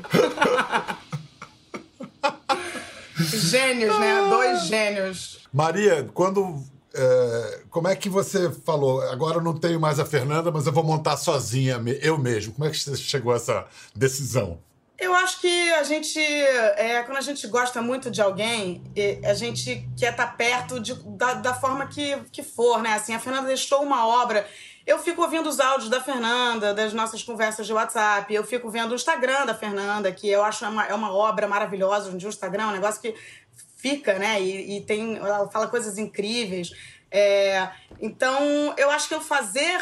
Gênios, 3.18 3.98
né? 3.98 4.26
Dois 4.30 4.62
gênios. 4.62 5.40
Maria, 5.52 6.08
quando. 6.14 6.64
É, 6.94 7.60
como 7.68 7.88
é 7.88 7.94
que 7.94 8.08
você 8.08 8.50
falou? 8.64 9.02
Agora 9.02 9.36
eu 9.36 9.42
não 9.42 9.52
tenho 9.52 9.78
mais 9.78 10.00
a 10.00 10.06
Fernanda, 10.06 10.50
mas 10.50 10.66
eu 10.66 10.72
vou 10.72 10.82
montar 10.82 11.18
sozinha, 11.18 11.78
eu 12.00 12.16
mesmo. 12.16 12.54
Como 12.54 12.66
é 12.66 12.70
que 12.70 12.78
você 12.78 12.96
chegou 12.96 13.34
a 13.34 13.36
essa 13.36 13.66
decisão? 13.94 14.58
Eu 15.00 15.14
acho 15.14 15.40
que 15.40 15.72
a 15.72 15.82
gente, 15.82 16.20
é, 16.20 17.02
quando 17.04 17.16
a 17.16 17.22
gente 17.22 17.46
gosta 17.48 17.80
muito 17.80 18.10
de 18.10 18.20
alguém, 18.20 18.84
a 19.24 19.32
gente 19.32 19.88
quer 19.98 20.10
estar 20.10 20.36
perto 20.36 20.78
de, 20.78 20.94
da, 21.16 21.34
da, 21.34 21.54
forma 21.54 21.86
que, 21.86 22.16
que 22.30 22.42
for, 22.42 22.82
né? 22.82 22.92
Assim, 22.92 23.14
a 23.14 23.18
Fernanda 23.18 23.46
deixou 23.46 23.82
uma 23.82 24.06
obra 24.06 24.46
eu 24.86 24.98
fico 24.98 25.22
ouvindo 25.22 25.48
os 25.48 25.60
áudios 25.60 25.88
da 25.88 26.00
Fernanda, 26.00 26.74
das 26.74 26.92
nossas 26.92 27.22
conversas 27.22 27.64
de 27.66 27.72
WhatsApp, 27.72 28.34
eu 28.34 28.42
fico 28.42 28.70
vendo 28.70 28.90
o 28.90 28.94
Instagram 28.94 29.46
da 29.46 29.54
Fernanda, 29.54 30.10
que 30.10 30.28
eu 30.28 30.42
acho 30.42 30.66
uma, 30.66 30.84
é 30.84 30.94
uma 30.94 31.12
obra 31.12 31.46
maravilhosa. 31.46 32.10
de 32.16 32.26
um 32.26 32.28
Instagram 32.28 32.64
é 32.64 32.66
um 32.66 32.72
negócio 32.72 33.00
que 33.00 33.14
fica, 33.76 34.18
né? 34.18 34.40
E, 34.40 34.78
e 34.78 34.80
tem, 34.80 35.16
ela 35.16 35.48
fala 35.48 35.68
coisas 35.68 35.96
incríveis. 35.96 36.72
É, 37.10 37.68
então, 38.00 38.74
eu 38.76 38.90
acho 38.90 39.06
que 39.06 39.14
eu 39.14 39.20
fazer, 39.20 39.80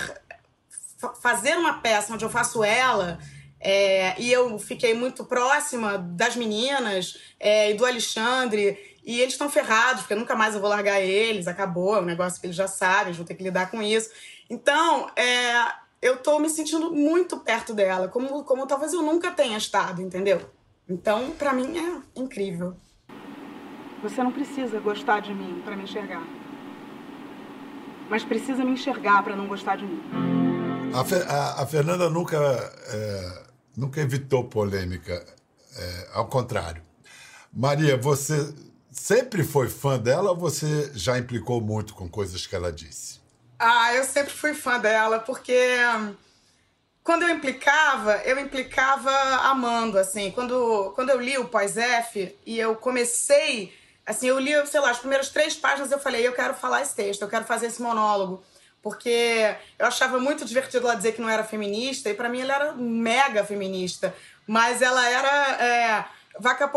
fazer 1.22 1.56
uma 1.56 1.80
peça 1.80 2.12
onde 2.12 2.24
eu 2.24 2.30
faço 2.30 2.62
ela. 2.62 3.18
É, 3.60 4.20
e 4.20 4.32
eu 4.32 4.58
fiquei 4.58 4.94
muito 4.94 5.24
próxima 5.24 5.98
das 5.98 6.36
meninas 6.36 7.18
é, 7.38 7.70
e 7.70 7.74
do 7.74 7.84
Alexandre. 7.84 8.78
E 9.04 9.20
eles 9.20 9.34
estão 9.34 9.48
ferrados, 9.48 10.02
porque 10.02 10.14
nunca 10.14 10.36
mais 10.36 10.54
eu 10.54 10.60
vou 10.60 10.68
largar 10.68 11.00
eles, 11.00 11.48
acabou, 11.48 11.96
é 11.96 12.00
um 12.00 12.04
negócio 12.04 12.40
que 12.40 12.46
eles 12.46 12.56
já 12.56 12.68
sabem, 12.68 13.06
eles 13.06 13.16
vão 13.16 13.24
ter 13.24 13.34
que 13.34 13.42
lidar 13.42 13.70
com 13.70 13.82
isso. 13.82 14.10
Então, 14.50 15.08
é, 15.16 15.64
eu 16.00 16.18
tô 16.18 16.38
me 16.38 16.48
sentindo 16.48 16.92
muito 16.92 17.38
perto 17.38 17.72
dela, 17.72 18.08
como, 18.08 18.44
como 18.44 18.66
talvez 18.66 18.92
eu 18.92 19.02
nunca 19.02 19.30
tenha 19.30 19.56
estado, 19.56 20.02
entendeu? 20.02 20.40
Então, 20.88 21.30
para 21.32 21.52
mim 21.52 21.78
é 21.78 22.20
incrível. 22.20 22.76
Você 24.02 24.22
não 24.22 24.30
precisa 24.30 24.78
gostar 24.78 25.20
de 25.20 25.34
mim 25.34 25.60
para 25.64 25.76
me 25.76 25.82
enxergar. 25.82 26.22
Mas 28.08 28.24
precisa 28.24 28.64
me 28.64 28.72
enxergar 28.72 29.22
para 29.22 29.34
não 29.34 29.46
gostar 29.46 29.76
de 29.76 29.84
mim. 29.84 30.37
A, 30.94 31.00
a, 31.34 31.62
a 31.62 31.66
Fernanda 31.66 32.08
nunca, 32.08 32.36
é, 32.88 33.42
nunca 33.76 34.00
evitou 34.00 34.44
polêmica. 34.44 35.24
É, 35.76 36.08
ao 36.12 36.26
contrário. 36.26 36.82
Maria, 37.52 37.96
você 37.96 38.52
sempre 38.90 39.44
foi 39.44 39.68
fã 39.68 39.98
dela 39.98 40.30
ou 40.30 40.36
você 40.36 40.90
já 40.94 41.18
implicou 41.18 41.60
muito 41.60 41.94
com 41.94 42.08
coisas 42.08 42.46
que 42.46 42.56
ela 42.56 42.72
disse? 42.72 43.20
Ah, 43.58 43.94
eu 43.94 44.04
sempre 44.04 44.32
fui 44.32 44.54
fã 44.54 44.78
dela, 44.78 45.20
porque 45.20 45.76
hum, 45.96 46.14
quando 47.04 47.22
eu 47.22 47.30
implicava, 47.30 48.16
eu 48.24 48.38
implicava 48.38 49.10
amando, 49.48 49.98
assim. 49.98 50.30
Quando, 50.30 50.92
quando 50.94 51.10
eu 51.10 51.20
li 51.20 51.38
o 51.38 51.48
pós-F 51.48 52.36
e 52.44 52.58
eu 52.58 52.74
comecei, 52.76 53.72
assim, 54.04 54.28
eu 54.28 54.38
li, 54.38 54.52
sei 54.66 54.80
lá, 54.80 54.90
as 54.90 54.98
primeiras 54.98 55.30
três 55.30 55.54
páginas, 55.54 55.92
eu 55.92 55.98
falei, 55.98 56.26
eu 56.26 56.32
quero 56.32 56.54
falar 56.54 56.82
esse 56.82 56.94
texto, 56.94 57.22
eu 57.22 57.28
quero 57.28 57.44
fazer 57.44 57.66
esse 57.66 57.80
monólogo. 57.80 58.42
Porque 58.82 59.54
eu 59.78 59.86
achava 59.86 60.18
muito 60.18 60.44
divertido 60.44 60.86
ela 60.86 60.96
dizer 60.96 61.12
que 61.12 61.20
não 61.20 61.28
era 61.28 61.44
feminista, 61.44 62.08
e 62.08 62.14
para 62.14 62.28
mim 62.28 62.40
ela 62.40 62.54
era 62.54 62.72
mega 62.74 63.44
feminista. 63.44 64.14
Mas 64.46 64.80
ela 64.80 65.08
era. 65.08 65.62
É, 65.62 66.04
vaca, 66.38 66.70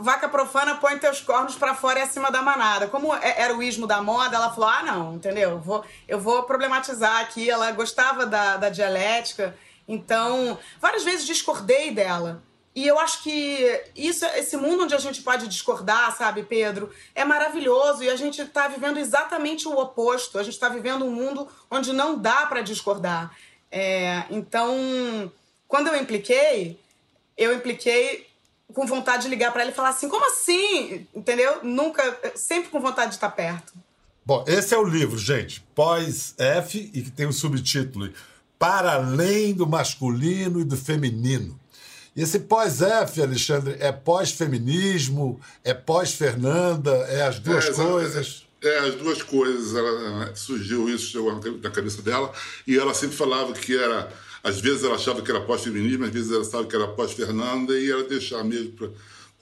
vaca 0.00 0.28
profana 0.28 0.76
põe 0.76 0.98
teus 0.98 1.20
cornos 1.20 1.56
para 1.56 1.74
fora 1.74 1.98
e 1.98 2.02
acima 2.02 2.30
da 2.30 2.42
manada. 2.42 2.86
Como 2.88 3.14
é, 3.14 3.40
era 3.40 3.56
o 3.56 3.62
ismo 3.62 3.86
da 3.86 4.02
moda, 4.02 4.36
ela 4.36 4.52
falou: 4.52 4.68
ah, 4.68 4.82
não, 4.82 5.14
entendeu? 5.14 5.50
Eu 5.50 5.60
vou, 5.60 5.84
eu 6.06 6.20
vou 6.20 6.42
problematizar 6.44 7.20
aqui. 7.20 7.48
Ela 7.48 7.72
gostava 7.72 8.26
da, 8.26 8.56
da 8.56 8.68
dialética, 8.68 9.56
então 9.88 10.58
várias 10.80 11.04
vezes 11.04 11.26
discordei 11.26 11.90
dela. 11.90 12.42
E 12.76 12.86
eu 12.86 12.98
acho 12.98 13.22
que 13.22 13.82
isso, 13.96 14.26
esse 14.26 14.54
mundo 14.54 14.84
onde 14.84 14.94
a 14.94 14.98
gente 14.98 15.22
pode 15.22 15.48
discordar, 15.48 16.14
sabe, 16.14 16.42
Pedro, 16.42 16.90
é 17.14 17.24
maravilhoso 17.24 18.04
e 18.04 18.10
a 18.10 18.16
gente 18.16 18.42
está 18.42 18.68
vivendo 18.68 18.98
exatamente 18.98 19.66
o 19.66 19.78
oposto. 19.78 20.38
A 20.38 20.42
gente 20.42 20.52
está 20.52 20.68
vivendo 20.68 21.06
um 21.06 21.10
mundo 21.10 21.48
onde 21.70 21.94
não 21.94 22.18
dá 22.18 22.44
para 22.44 22.60
discordar. 22.60 23.34
É, 23.72 24.24
então, 24.28 25.32
quando 25.66 25.86
eu 25.86 25.96
impliquei, 25.96 26.78
eu 27.34 27.54
impliquei 27.54 28.26
com 28.74 28.86
vontade 28.86 29.22
de 29.22 29.30
ligar 29.30 29.54
para 29.54 29.62
ela 29.62 29.70
e 29.70 29.74
falar 29.74 29.88
assim: 29.88 30.10
como 30.10 30.26
assim? 30.26 31.06
Entendeu? 31.14 31.60
Nunca, 31.62 32.02
sempre 32.34 32.68
com 32.68 32.78
vontade 32.78 33.12
de 33.12 33.16
estar 33.16 33.30
perto. 33.30 33.72
Bom, 34.22 34.44
esse 34.46 34.74
é 34.74 34.78
o 34.78 34.84
livro, 34.84 35.16
gente. 35.16 35.62
Pós-F 35.74 36.90
e 36.92 37.00
que 37.00 37.10
tem 37.10 37.24
o 37.24 37.32
subtítulo 37.32 38.12
Para 38.58 38.96
Além 38.96 39.54
do 39.54 39.66
Masculino 39.66 40.60
e 40.60 40.64
do 40.64 40.76
Feminino. 40.76 41.58
E 42.16 42.22
esse 42.22 42.40
pós-F, 42.40 43.20
Alexandre, 43.20 43.76
é 43.78 43.92
pós-feminismo, 43.92 45.38
é 45.62 45.74
pós-Fernanda, 45.74 46.90
é 47.10 47.22
as 47.22 47.38
duas 47.38 47.66
é, 47.66 47.72
coisas? 47.72 48.46
É, 48.62 48.78
as 48.78 48.94
duas 48.94 49.22
coisas. 49.22 49.74
Ela, 49.74 50.34
surgiu 50.34 50.88
isso, 50.88 51.10
chegou 51.10 51.38
na 51.62 51.70
cabeça 51.70 52.00
dela, 52.00 52.32
e 52.66 52.78
ela 52.78 52.94
sempre 52.94 53.16
falava 53.16 53.52
que 53.52 53.76
era 53.76 54.10
às 54.46 54.60
vezes 54.60 54.84
ela 54.84 54.94
achava 54.94 55.22
que 55.22 55.30
era 55.30 55.40
pós-feminismo, 55.40 56.04
às 56.04 56.12
vezes 56.12 56.30
ela 56.30 56.42
achava 56.42 56.64
que 56.64 56.76
era 56.76 56.86
pós-Fernanda 56.86 57.76
e 57.76 57.90
ela 57.90 58.04
deixar 58.04 58.44
mesmo 58.44 58.70
para 58.72 58.90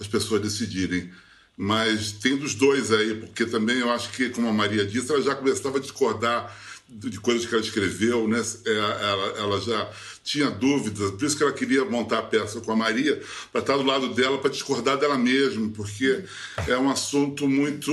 as 0.00 0.06
pessoas 0.06 0.40
decidirem. 0.40 1.12
Mas 1.54 2.12
tem 2.12 2.38
dos 2.38 2.54
dois 2.54 2.90
aí, 2.90 3.14
porque 3.14 3.44
também 3.44 3.80
eu 3.80 3.90
acho 3.90 4.10
que, 4.12 4.30
como 4.30 4.48
a 4.48 4.52
Maria 4.52 4.86
disse, 4.86 5.12
ela 5.12 5.20
já 5.20 5.34
começava 5.34 5.76
a 5.76 5.80
discordar 5.80 6.56
de 6.94 7.18
coisas 7.18 7.44
que 7.44 7.52
ela 7.52 7.62
escreveu, 7.62 8.28
né? 8.28 8.40
É, 8.64 8.70
ela, 8.70 9.34
ela 9.38 9.60
já 9.60 9.90
tinha 10.22 10.48
dúvidas, 10.50 11.10
por 11.10 11.24
isso 11.24 11.36
que 11.36 11.42
ela 11.42 11.52
queria 11.52 11.84
montar 11.84 12.20
a 12.20 12.22
peça 12.22 12.60
com 12.60 12.72
a 12.72 12.76
Maria, 12.76 13.20
para 13.52 13.60
estar 13.60 13.76
do 13.76 13.82
lado 13.82 14.14
dela, 14.14 14.38
para 14.38 14.50
discordar 14.50 14.96
dela 14.96 15.18
mesma, 15.18 15.68
porque 15.70 16.24
é 16.66 16.78
um 16.78 16.88
assunto 16.88 17.46
muito 17.48 17.92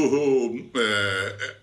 é, 0.75 0.79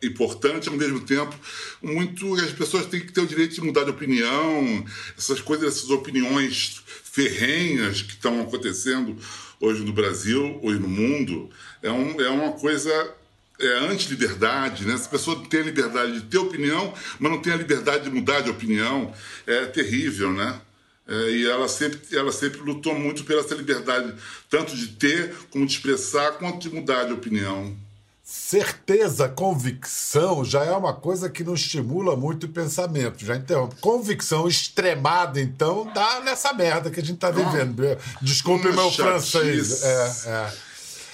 é, 0.02 0.06
importante, 0.06 0.68
ao 0.68 0.74
mesmo 0.74 1.00
tempo, 1.00 1.34
muito. 1.80 2.34
As 2.34 2.52
pessoas 2.52 2.86
têm 2.86 3.00
que 3.00 3.12
ter 3.12 3.20
o 3.20 3.26
direito 3.26 3.54
de 3.54 3.60
mudar 3.62 3.84
de 3.84 3.90
opinião, 3.90 4.84
essas 5.16 5.40
coisas, 5.40 5.76
essas 5.76 5.90
opiniões 5.90 6.82
ferrenhas 7.04 8.02
que 8.02 8.12
estão 8.12 8.42
acontecendo 8.42 9.16
hoje 9.60 9.82
no 9.84 9.92
Brasil, 9.92 10.60
hoje 10.62 10.78
no 10.78 10.88
mundo, 10.88 11.50
é, 11.82 11.90
um, 11.90 12.20
é 12.20 12.28
uma 12.28 12.52
coisa 12.52 13.14
é, 13.60 13.78
anti-liberdade, 13.90 14.86
né? 14.86 14.94
Essa 14.94 15.08
pessoa 15.08 15.42
tem 15.48 15.60
a 15.60 15.64
liberdade 15.64 16.12
de 16.12 16.20
ter 16.22 16.38
opinião, 16.38 16.94
mas 17.18 17.32
não 17.32 17.40
tem 17.40 17.52
a 17.52 17.56
liberdade 17.56 18.04
de 18.04 18.10
mudar 18.10 18.40
de 18.40 18.50
opinião. 18.50 19.12
É 19.46 19.66
terrível, 19.66 20.32
né? 20.32 20.60
É, 21.06 21.30
e 21.30 21.46
ela 21.46 21.68
sempre, 21.68 22.00
ela 22.12 22.30
sempre 22.30 22.60
lutou 22.60 22.94
muito 22.94 23.24
pela 23.24 23.40
essa 23.40 23.54
liberdade, 23.54 24.14
tanto 24.50 24.76
de 24.76 24.88
ter, 24.88 25.34
como 25.50 25.66
de 25.66 25.72
expressar, 25.72 26.32
quanto 26.32 26.68
de 26.68 26.74
mudar 26.74 27.04
de 27.04 27.12
opinião. 27.12 27.74
Certeza, 28.22 29.26
convicção 29.26 30.44
já 30.44 30.62
é 30.62 30.72
uma 30.72 30.92
coisa 30.92 31.30
que 31.30 31.42
não 31.42 31.54
estimula 31.54 32.14
muito 32.14 32.44
o 32.44 32.48
pensamento, 32.50 33.24
já 33.24 33.34
interrompe. 33.34 33.76
Convicção 33.80 34.46
extremada, 34.46 35.40
então, 35.40 35.90
dá 35.94 36.20
nessa 36.20 36.52
merda 36.52 36.90
que 36.90 37.00
a 37.00 37.02
gente 37.02 37.14
está 37.14 37.30
vivendo. 37.30 37.82
Desculpe 38.20 38.68
meu 38.68 38.92
francês. 38.92 39.82
É, 39.82 40.12
é 40.26 40.67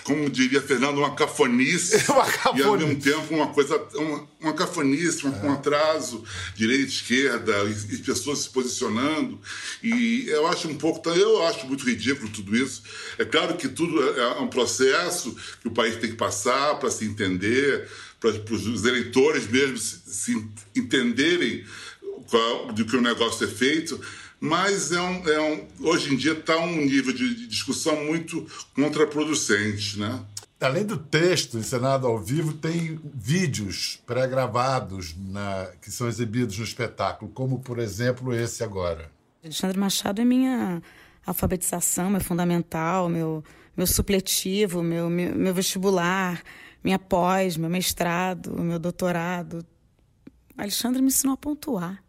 como 0.05 0.29
diria 0.29 0.61
Fernando, 0.61 0.99
uma 0.99 1.15
cafonice, 1.15 1.97
uma 2.13 2.27
cafonice. 2.27 2.61
e 2.61 2.63
ao 2.63 2.77
mesmo 2.77 3.01
tempo 3.01 3.35
uma 3.35 3.49
coisa, 3.49 3.83
uma, 3.95 4.29
uma 4.39 4.53
cafonice, 4.53 5.27
um, 5.27 5.35
é. 5.35 5.47
um 5.47 5.53
atraso, 5.53 6.23
direita, 6.55 6.85
esquerda, 6.85 7.53
e, 7.65 7.95
e, 7.95 7.99
pessoas 7.99 8.41
se 8.41 8.51
posicionando. 8.51 9.41
E 9.83 10.27
eu 10.29 10.47
acho 10.47 10.69
um 10.69 10.77
pouco, 10.77 11.09
eu 11.09 11.43
acho 11.47 11.67
muito 11.67 11.85
ridículo 11.85 12.29
tudo 12.29 12.55
isso. 12.55 12.83
É 13.19 13.25
claro 13.25 13.57
que 13.57 13.67
tudo 13.67 14.01
é, 14.11 14.21
é 14.21 14.41
um 14.41 14.49
processo 14.49 15.35
que 15.63 15.69
o 15.69 15.73
país 15.73 15.97
tem 15.97 16.11
que 16.11 16.17
passar 16.17 16.79
para 16.79 16.91
se 16.91 17.07
entender, 17.07 17.89
para 18.21 18.31
os 18.31 18.85
eleitores 18.85 19.49
mesmo 19.49 19.79
se, 19.79 20.03
se 20.07 20.49
entenderem 20.77 21.65
qual, 22.29 22.73
do 22.73 22.85
que 22.85 22.97
o 22.97 23.01
negócio 23.01 23.47
é 23.47 23.51
feito 23.51 23.99
mas 24.45 24.93
é 24.93 25.01
um, 25.01 25.27
é 25.27 25.41
um, 25.41 25.89
hoje 25.89 26.13
em 26.13 26.19
dia 26.19 26.33
está 26.33 26.59
um 26.59 26.77
nível 26.77 27.15
de, 27.15 27.47
discussão 27.47 28.05
muito 28.05 28.47
contraproducente, 28.75 29.99
né? 29.99 30.23
Além 30.61 30.85
do 30.85 30.99
texto 30.99 31.57
encenado 31.57 32.07
ao 32.07 32.19
vivo, 32.19 32.53
tem 32.53 33.01
vídeos 33.15 34.03
pré-gravados 34.07 35.17
que 35.81 35.91
são 35.91 36.07
exibidos 36.07 36.59
no 36.59 36.65
espetáculo, 36.65 37.31
como, 37.31 37.59
por 37.61 37.79
exemplo, 37.79 38.35
esse 38.35 38.63
agora. 38.63 39.11
Alexandre 39.43 39.79
Machado 39.79 40.21
é 40.21 40.25
minha 40.27 40.83
alfabetização, 41.27 42.11
meu 42.11 42.21
fundamental, 42.21 43.09
meu, 43.09 43.43
meu 43.75 43.87
supletivo, 43.87 44.83
meu, 44.83 45.09
meu, 45.09 45.35
meu 45.35 45.55
vestibular, 45.55 46.43
minha 46.83 46.99
pós, 46.99 47.57
meu 47.57 47.71
mestrado, 47.71 48.59
meu 48.63 48.79
doutorado. 48.79 49.65
Alexandre 50.57 51.01
me 51.01 51.09
ensinou 51.09 51.33
a 51.33 51.39
pontuar. 51.39 52.03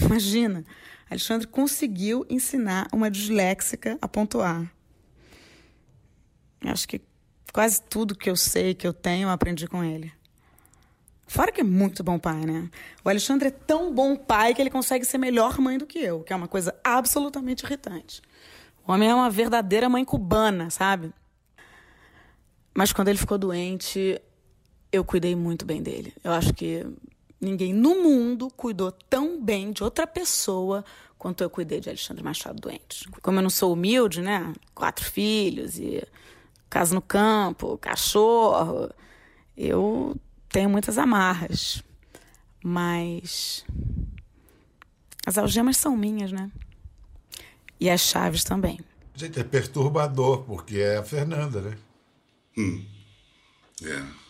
Imagina, 0.00 0.64
Alexandre 1.08 1.46
conseguiu 1.46 2.26
ensinar 2.28 2.88
uma 2.92 3.10
disléxica 3.10 3.96
a 4.02 4.08
pontuar. 4.08 4.70
Acho 6.64 6.88
que 6.88 7.00
quase 7.52 7.80
tudo 7.82 8.16
que 8.16 8.28
eu 8.28 8.36
sei, 8.36 8.74
que 8.74 8.86
eu 8.86 8.92
tenho, 8.92 9.28
eu 9.28 9.30
aprendi 9.30 9.68
com 9.68 9.84
ele. 9.84 10.12
Fora 11.26 11.50
que 11.50 11.60
é 11.60 11.64
muito 11.64 12.04
bom 12.04 12.18
pai, 12.18 12.44
né? 12.46 12.70
O 13.04 13.08
Alexandre 13.08 13.48
é 13.48 13.50
tão 13.50 13.92
bom 13.92 14.16
pai 14.16 14.54
que 14.54 14.60
ele 14.60 14.70
consegue 14.70 15.04
ser 15.04 15.18
melhor 15.18 15.58
mãe 15.58 15.76
do 15.76 15.86
que 15.86 15.98
eu, 15.98 16.22
que 16.22 16.32
é 16.32 16.36
uma 16.36 16.46
coisa 16.46 16.74
absolutamente 16.84 17.64
irritante. 17.64 18.22
O 18.86 18.92
homem 18.92 19.08
é 19.08 19.14
uma 19.14 19.30
verdadeira 19.30 19.88
mãe 19.88 20.04
cubana, 20.04 20.70
sabe? 20.70 21.12
Mas 22.72 22.92
quando 22.92 23.08
ele 23.08 23.18
ficou 23.18 23.38
doente, 23.38 24.20
eu 24.92 25.04
cuidei 25.04 25.34
muito 25.34 25.64
bem 25.64 25.82
dele. 25.82 26.12
Eu 26.22 26.32
acho 26.32 26.52
que 26.54 26.86
Ninguém 27.40 27.72
no 27.72 28.02
mundo 28.02 28.48
cuidou 28.56 28.90
tão 28.90 29.40
bem 29.42 29.72
de 29.72 29.84
outra 29.84 30.06
pessoa 30.06 30.84
quanto 31.18 31.42
eu 31.42 31.50
cuidei 31.50 31.80
de 31.80 31.88
Alexandre 31.88 32.22
Machado 32.22 32.60
doente. 32.60 33.08
Como 33.22 33.38
eu 33.38 33.42
não 33.42 33.50
sou 33.50 33.72
humilde, 33.72 34.22
né? 34.22 34.52
Quatro 34.74 35.04
filhos 35.04 35.78
e 35.78 36.02
casa 36.70 36.94
no 36.94 37.02
campo, 37.02 37.78
cachorro, 37.78 38.90
eu 39.56 40.16
tenho 40.48 40.70
muitas 40.70 40.98
amarras. 40.98 41.82
Mas 42.62 43.64
As 45.26 45.36
algemas 45.36 45.76
são 45.76 45.96
minhas, 45.96 46.30
né? 46.30 46.50
E 47.80 47.90
as 47.90 48.00
chaves 48.00 48.44
também. 48.44 48.78
Gente, 49.14 49.40
é 49.40 49.44
perturbador, 49.44 50.44
porque 50.44 50.78
é 50.78 50.98
a 50.98 51.02
Fernanda, 51.02 51.60
né? 51.60 51.78
Hum. 52.56 52.84
É. 53.82 54.25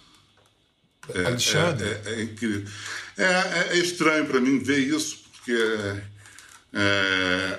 É, 1.14 1.24
Alexandre. 1.26 1.86
É, 1.86 2.02
é, 2.06 2.14
é 2.14 2.22
incrível. 2.22 2.64
É, 3.16 3.24
é, 3.24 3.68
é 3.72 3.76
estranho 3.78 4.26
para 4.26 4.40
mim 4.40 4.58
ver 4.58 4.78
isso, 4.78 5.24
porque 5.32 5.56
é, 6.72 7.58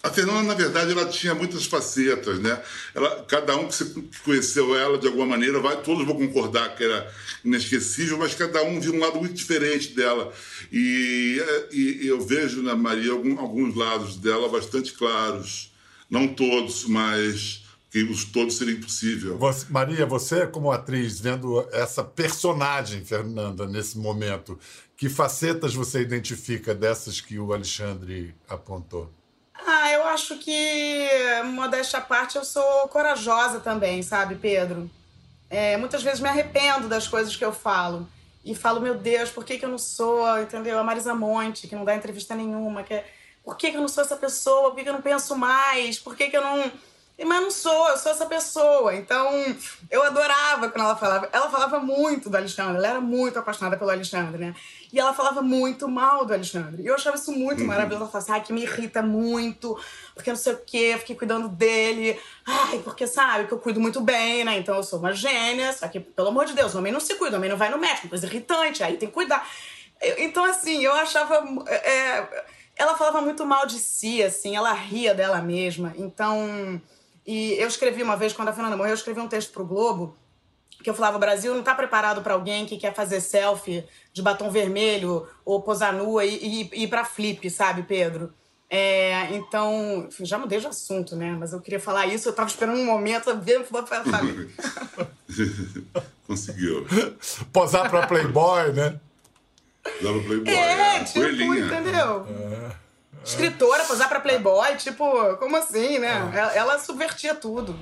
a 0.00 0.10
Fernanda, 0.10 0.42
na 0.44 0.54
verdade, 0.54 0.92
ela 0.92 1.06
tinha 1.06 1.34
muitas 1.34 1.64
facetas, 1.66 2.38
né? 2.38 2.62
Ela, 2.94 3.24
cada 3.28 3.56
um 3.56 3.66
que 3.66 3.74
você 3.74 3.94
conheceu 4.24 4.76
ela 4.76 4.96
de 4.96 5.08
alguma 5.08 5.26
maneira, 5.26 5.58
vai, 5.58 5.82
todos 5.82 6.06
vão 6.06 6.16
concordar 6.16 6.76
que 6.76 6.84
era 6.84 7.12
inesquecível, 7.44 8.16
mas 8.16 8.34
cada 8.34 8.62
um 8.62 8.80
viu 8.80 8.94
um 8.94 9.00
lado 9.00 9.18
muito 9.18 9.34
diferente 9.34 9.94
dela. 9.94 10.32
E, 10.70 11.42
e, 11.72 12.04
e 12.04 12.06
eu 12.06 12.20
vejo 12.20 12.62
na 12.62 12.76
Maria 12.76 13.10
algum, 13.10 13.40
alguns 13.40 13.74
lados 13.74 14.16
dela 14.16 14.48
bastante 14.48 14.92
claros. 14.92 15.72
Não 16.08 16.28
todos, 16.28 16.84
mas 16.84 17.62
que 17.90 18.02
os 18.02 18.24
todos 18.24 18.56
seria 18.56 18.74
impossível. 18.74 19.38
Você, 19.38 19.66
Maria, 19.70 20.04
você 20.04 20.46
como 20.46 20.70
atriz, 20.70 21.20
vendo 21.20 21.66
essa 21.72 22.04
personagem, 22.04 23.04
Fernanda, 23.04 23.66
nesse 23.66 23.98
momento, 23.98 24.58
que 24.96 25.08
facetas 25.08 25.74
você 25.74 26.00
identifica 26.00 26.74
dessas 26.74 27.20
que 27.20 27.38
o 27.38 27.52
Alexandre 27.52 28.34
apontou? 28.48 29.10
Ah, 29.54 29.90
eu 29.92 30.04
acho 30.04 30.38
que, 30.38 31.08
modéstia 31.46 31.98
à 31.98 32.02
parte, 32.02 32.36
eu 32.36 32.44
sou 32.44 32.88
corajosa 32.88 33.60
também, 33.60 34.02
sabe, 34.02 34.34
Pedro? 34.34 34.90
É, 35.50 35.76
muitas 35.76 36.02
vezes 36.02 36.20
me 36.20 36.28
arrependo 36.28 36.88
das 36.88 37.08
coisas 37.08 37.34
que 37.34 37.44
eu 37.44 37.52
falo. 37.52 38.06
E 38.44 38.54
falo, 38.54 38.80
meu 38.80 38.94
Deus, 38.94 39.30
por 39.30 39.44
que, 39.44 39.58
que 39.58 39.64
eu 39.64 39.68
não 39.68 39.78
sou, 39.78 40.38
entendeu? 40.40 40.78
A 40.78 40.84
Marisa 40.84 41.14
Monte, 41.14 41.66
que 41.66 41.74
não 41.74 41.84
dá 41.84 41.94
entrevista 41.94 42.34
nenhuma. 42.34 42.82
Que 42.82 42.94
é, 42.94 43.12
por 43.44 43.56
que, 43.56 43.70
que 43.70 43.76
eu 43.76 43.80
não 43.80 43.88
sou 43.88 44.04
essa 44.04 44.16
pessoa? 44.16 44.70
Por 44.70 44.76
que, 44.76 44.84
que 44.84 44.88
eu 44.88 44.94
não 44.94 45.02
penso 45.02 45.36
mais? 45.36 45.98
Por 45.98 46.14
que, 46.16 46.28
que 46.28 46.36
eu 46.36 46.42
não 46.42 46.70
mas 47.24 47.42
não 47.42 47.50
sou, 47.50 47.88
eu 47.88 47.96
sou 47.96 48.12
essa 48.12 48.26
pessoa. 48.26 48.94
Então, 48.94 49.28
eu 49.90 50.04
adorava 50.04 50.68
quando 50.68 50.84
ela 50.84 50.94
falava. 50.94 51.28
Ela 51.32 51.50
falava 51.50 51.80
muito 51.80 52.30
do 52.30 52.36
Alexandre, 52.36 52.76
ela 52.76 52.86
era 52.86 53.00
muito 53.00 53.36
apaixonada 53.36 53.76
pelo 53.76 53.90
Alexandre, 53.90 54.38
né? 54.38 54.54
E 54.92 55.00
ela 55.00 55.12
falava 55.12 55.42
muito 55.42 55.88
mal 55.88 56.24
do 56.24 56.32
Alexandre. 56.32 56.80
E 56.80 56.86
eu 56.86 56.94
achava 56.94 57.16
isso 57.16 57.32
muito 57.32 57.60
uhum. 57.60 57.66
maravilhoso. 57.66 58.02
Ela 58.02 58.10
falava 58.10 58.24
assim, 58.24 58.40
ai, 58.40 58.46
que 58.46 58.52
me 58.52 58.62
irrita 58.62 59.02
muito, 59.02 59.76
porque 60.14 60.30
não 60.30 60.36
sei 60.36 60.52
o 60.52 60.58
quê, 60.64 60.92
eu 60.94 60.98
fiquei 61.00 61.16
cuidando 61.16 61.48
dele. 61.48 62.18
Ai, 62.46 62.78
porque 62.84 63.04
sabe 63.06 63.48
que 63.48 63.52
eu 63.52 63.58
cuido 63.58 63.80
muito 63.80 64.00
bem, 64.00 64.44
né? 64.44 64.56
Então 64.56 64.76
eu 64.76 64.84
sou 64.84 65.00
uma 65.00 65.12
gênia. 65.12 65.72
Só 65.72 65.88
que, 65.88 65.98
pelo 65.98 66.28
amor 66.28 66.46
de 66.46 66.54
Deus, 66.54 66.74
o 66.74 66.78
homem 66.78 66.92
não 66.92 67.00
se 67.00 67.16
cuida, 67.16 67.34
o 67.34 67.38
homem 67.38 67.50
não 67.50 67.56
vai 67.56 67.68
no 67.68 67.78
médico, 67.78 68.08
coisa 68.08 68.26
irritante, 68.26 68.84
aí 68.84 68.96
tem 68.96 69.08
que 69.08 69.14
cuidar. 69.14 69.44
então, 70.18 70.44
assim, 70.44 70.84
eu 70.84 70.92
achava. 70.92 71.44
É, 71.66 72.44
ela 72.76 72.96
falava 72.96 73.20
muito 73.20 73.44
mal 73.44 73.66
de 73.66 73.80
si, 73.80 74.22
assim, 74.22 74.54
ela 74.54 74.72
ria 74.72 75.12
dela 75.14 75.42
mesma. 75.42 75.92
Então. 75.96 76.80
E 77.28 77.60
eu 77.60 77.68
escrevi 77.68 78.02
uma 78.02 78.16
vez, 78.16 78.32
quando 78.32 78.48
a 78.48 78.54
Fernanda 78.54 78.74
morreu, 78.74 78.92
eu 78.92 78.96
escrevi 78.96 79.20
um 79.20 79.28
texto 79.28 79.52
pro 79.52 79.62
Globo 79.62 80.16
que 80.82 80.88
eu 80.88 80.94
falava: 80.94 81.18
o 81.18 81.20
Brasil 81.20 81.52
não 81.52 81.60
está 81.60 81.74
preparado 81.74 82.22
para 82.22 82.32
alguém 82.32 82.64
que 82.64 82.78
quer 82.78 82.94
fazer 82.94 83.20
selfie 83.20 83.84
de 84.14 84.22
batom 84.22 84.50
vermelho 84.50 85.28
ou 85.44 85.60
posar 85.60 85.92
nua 85.92 86.24
e, 86.24 86.62
e, 86.62 86.70
e 86.72 86.84
ir 86.84 86.88
para 86.88 87.04
flip, 87.04 87.50
sabe, 87.50 87.82
Pedro? 87.82 88.32
É, 88.70 89.34
então, 89.34 90.06
enfim, 90.08 90.24
já 90.24 90.38
mudei 90.38 90.58
de 90.58 90.68
assunto, 90.68 91.16
né? 91.16 91.36
Mas 91.38 91.52
eu 91.52 91.60
queria 91.60 91.78
falar 91.78 92.06
isso, 92.06 92.28
eu 92.28 92.30
estava 92.30 92.48
esperando 92.48 92.78
um 92.78 92.86
momento, 92.86 93.36
ver, 93.40 93.62
sabe? 94.10 94.50
Conseguiu. 96.26 96.86
Posar 97.52 97.90
para 97.90 98.06
Playboy, 98.06 98.72
né? 98.72 98.98
Posar 99.82 100.14
pra 100.14 100.22
Playboy. 100.22 100.54
É, 100.54 100.96
é 100.96 101.04
tipo, 101.04 101.20
coelhinha. 101.20 101.66
entendeu? 101.66 102.26
É 102.26 102.87
escritora, 103.28 103.84
posar 103.84 104.08
pra 104.08 104.20
Playboy, 104.20 104.76
tipo, 104.76 105.04
como 105.36 105.56
assim, 105.56 105.98
né? 105.98 106.30
Ela, 106.34 106.54
ela 106.54 106.78
subvertia 106.78 107.34
tudo. 107.34 107.76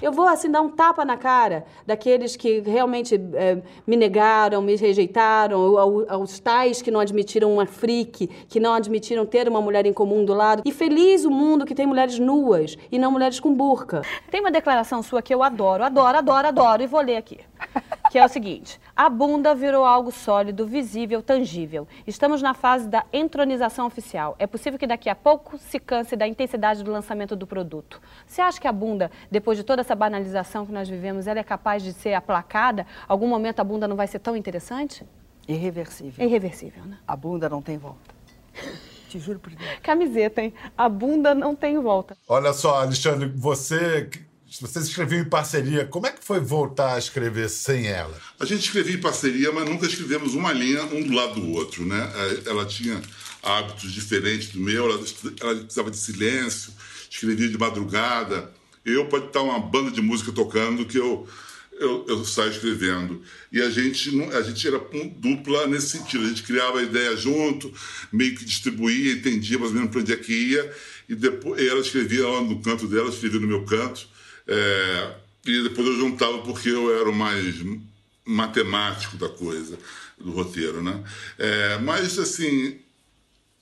Eu 0.00 0.10
vou, 0.10 0.26
assim, 0.26 0.50
dar 0.50 0.62
um 0.62 0.70
tapa 0.70 1.04
na 1.04 1.16
cara 1.16 1.66
daqueles 1.86 2.34
que 2.34 2.60
realmente 2.60 3.20
é, 3.34 3.58
me 3.86 3.94
negaram, 3.94 4.62
me 4.62 4.74
rejeitaram, 4.74 5.60
ao, 5.78 6.10
aos 6.10 6.38
tais 6.38 6.80
que 6.80 6.90
não 6.90 6.98
admitiram 6.98 7.52
uma 7.52 7.66
freak, 7.66 8.26
que 8.48 8.58
não 8.58 8.72
admitiram 8.72 9.26
ter 9.26 9.46
uma 9.48 9.60
mulher 9.60 9.84
em 9.84 9.92
comum 9.92 10.24
do 10.24 10.32
lado. 10.32 10.62
E 10.64 10.72
feliz 10.72 11.24
o 11.24 11.30
mundo 11.30 11.66
que 11.66 11.74
tem 11.74 11.86
mulheres 11.86 12.18
nuas 12.18 12.76
e 12.90 12.98
não 12.98 13.10
mulheres 13.10 13.38
com 13.38 13.52
burca. 13.52 14.00
Tem 14.30 14.40
uma 14.40 14.50
declaração 14.50 15.02
sua 15.02 15.20
que 15.20 15.34
eu 15.34 15.42
adoro, 15.42 15.84
adoro, 15.84 16.18
adoro, 16.18 16.48
adoro, 16.48 16.82
e 16.82 16.86
vou 16.86 17.02
ler 17.02 17.16
aqui 17.16 17.40
que 18.12 18.18
é 18.18 18.26
o 18.26 18.28
seguinte: 18.28 18.78
a 18.94 19.08
bunda 19.08 19.54
virou 19.54 19.86
algo 19.86 20.12
sólido, 20.12 20.66
visível, 20.66 21.22
tangível. 21.22 21.88
Estamos 22.06 22.42
na 22.42 22.52
fase 22.52 22.86
da 22.86 23.06
entronização 23.10 23.86
oficial. 23.86 24.36
É 24.38 24.46
possível 24.46 24.78
que 24.78 24.86
daqui 24.86 25.08
a 25.08 25.14
pouco 25.14 25.56
se 25.56 25.80
canse 25.80 26.14
da 26.14 26.28
intensidade 26.28 26.84
do 26.84 26.92
lançamento 26.92 27.34
do 27.34 27.46
produto. 27.46 28.02
Você 28.26 28.42
acha 28.42 28.60
que 28.60 28.68
a 28.68 28.72
bunda, 28.72 29.10
depois 29.30 29.56
de 29.56 29.64
toda 29.64 29.80
essa 29.80 29.94
banalização 29.94 30.66
que 30.66 30.72
nós 30.72 30.90
vivemos, 30.90 31.26
ela 31.26 31.40
é 31.40 31.42
capaz 31.42 31.82
de 31.82 31.94
ser 31.94 32.12
aplacada? 32.12 32.86
Algum 33.08 33.26
momento 33.26 33.60
a 33.60 33.64
bunda 33.64 33.88
não 33.88 33.96
vai 33.96 34.06
ser 34.06 34.18
tão 34.18 34.36
interessante? 34.36 35.06
Irreversível. 35.48 36.22
Irreversível, 36.22 36.84
né? 36.84 36.98
A 37.08 37.16
bunda 37.16 37.48
não 37.48 37.62
tem 37.62 37.78
volta. 37.78 38.14
Te 39.08 39.18
juro 39.18 39.38
por 39.38 39.54
Deus. 39.54 39.78
Camiseta, 39.82 40.42
hein? 40.42 40.52
A 40.76 40.86
bunda 40.86 41.34
não 41.34 41.56
tem 41.56 41.80
volta. 41.80 42.14
Olha 42.28 42.52
só, 42.52 42.82
Alexandre, 42.82 43.26
você 43.34 44.10
vocês 44.60 44.86
escreviam 44.86 45.20
em 45.20 45.28
parceria. 45.28 45.86
Como 45.86 46.06
é 46.06 46.10
que 46.10 46.24
foi 46.24 46.40
voltar 46.40 46.94
a 46.94 46.98
escrever 46.98 47.48
sem 47.48 47.86
ela? 47.86 48.20
A 48.38 48.44
gente 48.44 48.60
escrevia 48.60 48.94
em 48.94 49.00
parceria, 49.00 49.50
mas 49.52 49.68
nunca 49.68 49.86
escrevemos 49.86 50.34
uma 50.34 50.52
linha 50.52 50.82
um 50.84 51.02
do 51.02 51.14
lado 51.14 51.40
do 51.40 51.50
outro, 51.52 51.86
né? 51.86 52.12
É, 52.14 52.50
ela 52.50 52.66
tinha 52.66 53.00
hábitos 53.42 53.92
diferentes 53.92 54.48
do 54.48 54.60
meu, 54.60 54.84
ela, 54.84 55.02
ela 55.40 55.54
precisava 55.56 55.90
de 55.90 55.96
silêncio, 55.96 56.72
escrevia 57.10 57.48
de 57.48 57.58
madrugada. 57.58 58.52
Eu 58.84 59.06
pode 59.06 59.26
estar 59.26 59.42
uma 59.42 59.58
banda 59.58 59.90
de 59.90 60.02
música 60.02 60.32
tocando 60.32 60.84
que 60.84 60.98
eu 60.98 61.26
eu, 61.82 62.04
eu 62.08 62.24
saio 62.24 62.50
escrevendo. 62.50 63.22
E 63.50 63.60
a 63.60 63.68
gente, 63.70 64.10
a 64.32 64.42
gente 64.42 64.66
era 64.66 64.80
dupla 65.16 65.66
nesse 65.66 65.98
sentido. 65.98 66.24
A 66.24 66.28
gente 66.28 66.42
criava 66.42 66.78
a 66.78 66.82
ideia 66.82 67.16
junto, 67.16 67.72
meio 68.12 68.36
que 68.36 68.44
distribuía, 68.44 69.14
entendia 69.14 69.58
mais 69.58 69.70
ou 69.70 69.76
menos 69.76 69.90
para 69.90 70.00
onde 70.00 70.12
é 70.12 70.16
que 70.16 70.32
ia. 70.32 70.72
E 71.08 71.14
depois 71.14 71.60
ela 71.66 71.80
escrevia 71.80 72.26
lá 72.26 72.40
no 72.40 72.60
canto 72.60 72.86
dela, 72.86 73.08
escrevia 73.08 73.40
no 73.40 73.48
meu 73.48 73.64
canto. 73.64 74.11
É, 74.46 75.14
e 75.46 75.62
depois 75.62 75.86
eu 75.86 75.96
juntava 75.96 76.38
porque 76.38 76.68
eu 76.68 76.98
era 76.98 77.08
o 77.08 77.14
mais 77.14 77.56
matemático 78.24 79.16
da 79.16 79.28
coisa, 79.28 79.78
do 80.18 80.30
roteiro, 80.30 80.82
né? 80.82 81.02
É, 81.38 81.78
mas, 81.78 82.18
assim, 82.18 82.78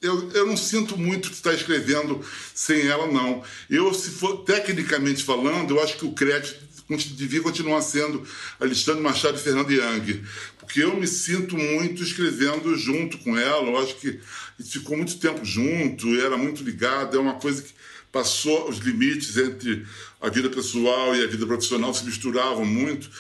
eu, 0.01 0.31
eu 0.33 0.47
não 0.47 0.57
sinto 0.57 0.97
muito 0.97 1.29
que 1.29 1.35
está 1.35 1.53
escrevendo 1.53 2.25
sem 2.55 2.87
ela, 2.87 3.07
não. 3.07 3.43
Eu, 3.69 3.93
se 3.93 4.11
for 4.11 4.39
tecnicamente 4.39 5.23
falando, 5.23 5.77
eu 5.77 5.83
acho 5.83 5.97
que 5.97 6.05
o 6.05 6.13
crédito 6.13 6.71
devia 7.15 7.41
continuar 7.41 7.83
sendo 7.83 8.27
Alexandre 8.59 9.03
Machado 9.03 9.39
e 9.39 9.41
Fernando 9.41 9.71
Young, 9.71 10.25
porque 10.59 10.83
eu 10.83 10.97
me 10.97 11.07
sinto 11.07 11.57
muito 11.57 12.03
escrevendo 12.03 12.77
junto 12.77 13.19
com 13.19 13.37
ela. 13.39 13.67
Eu 13.67 13.79
acho 13.79 13.97
que 13.97 14.19
ficou 14.65 14.97
muito 14.97 15.19
tempo 15.19 15.45
junto, 15.45 16.21
era 16.21 16.37
muito 16.37 16.63
ligado, 16.65 17.17
é 17.17 17.21
uma 17.21 17.35
coisa 17.35 17.63
que 17.63 17.73
passou 18.13 18.69
os 18.69 18.79
limites 18.79 19.37
entre 19.37 19.87
a 20.21 20.29
vida 20.29 20.51
pessoal 20.51 21.15
e 21.15 21.23
a 21.23 21.27
vida 21.27 21.47
profissional 21.47 21.95
se 21.95 22.05
misturavam 22.05 22.65
muito. 22.65 23.11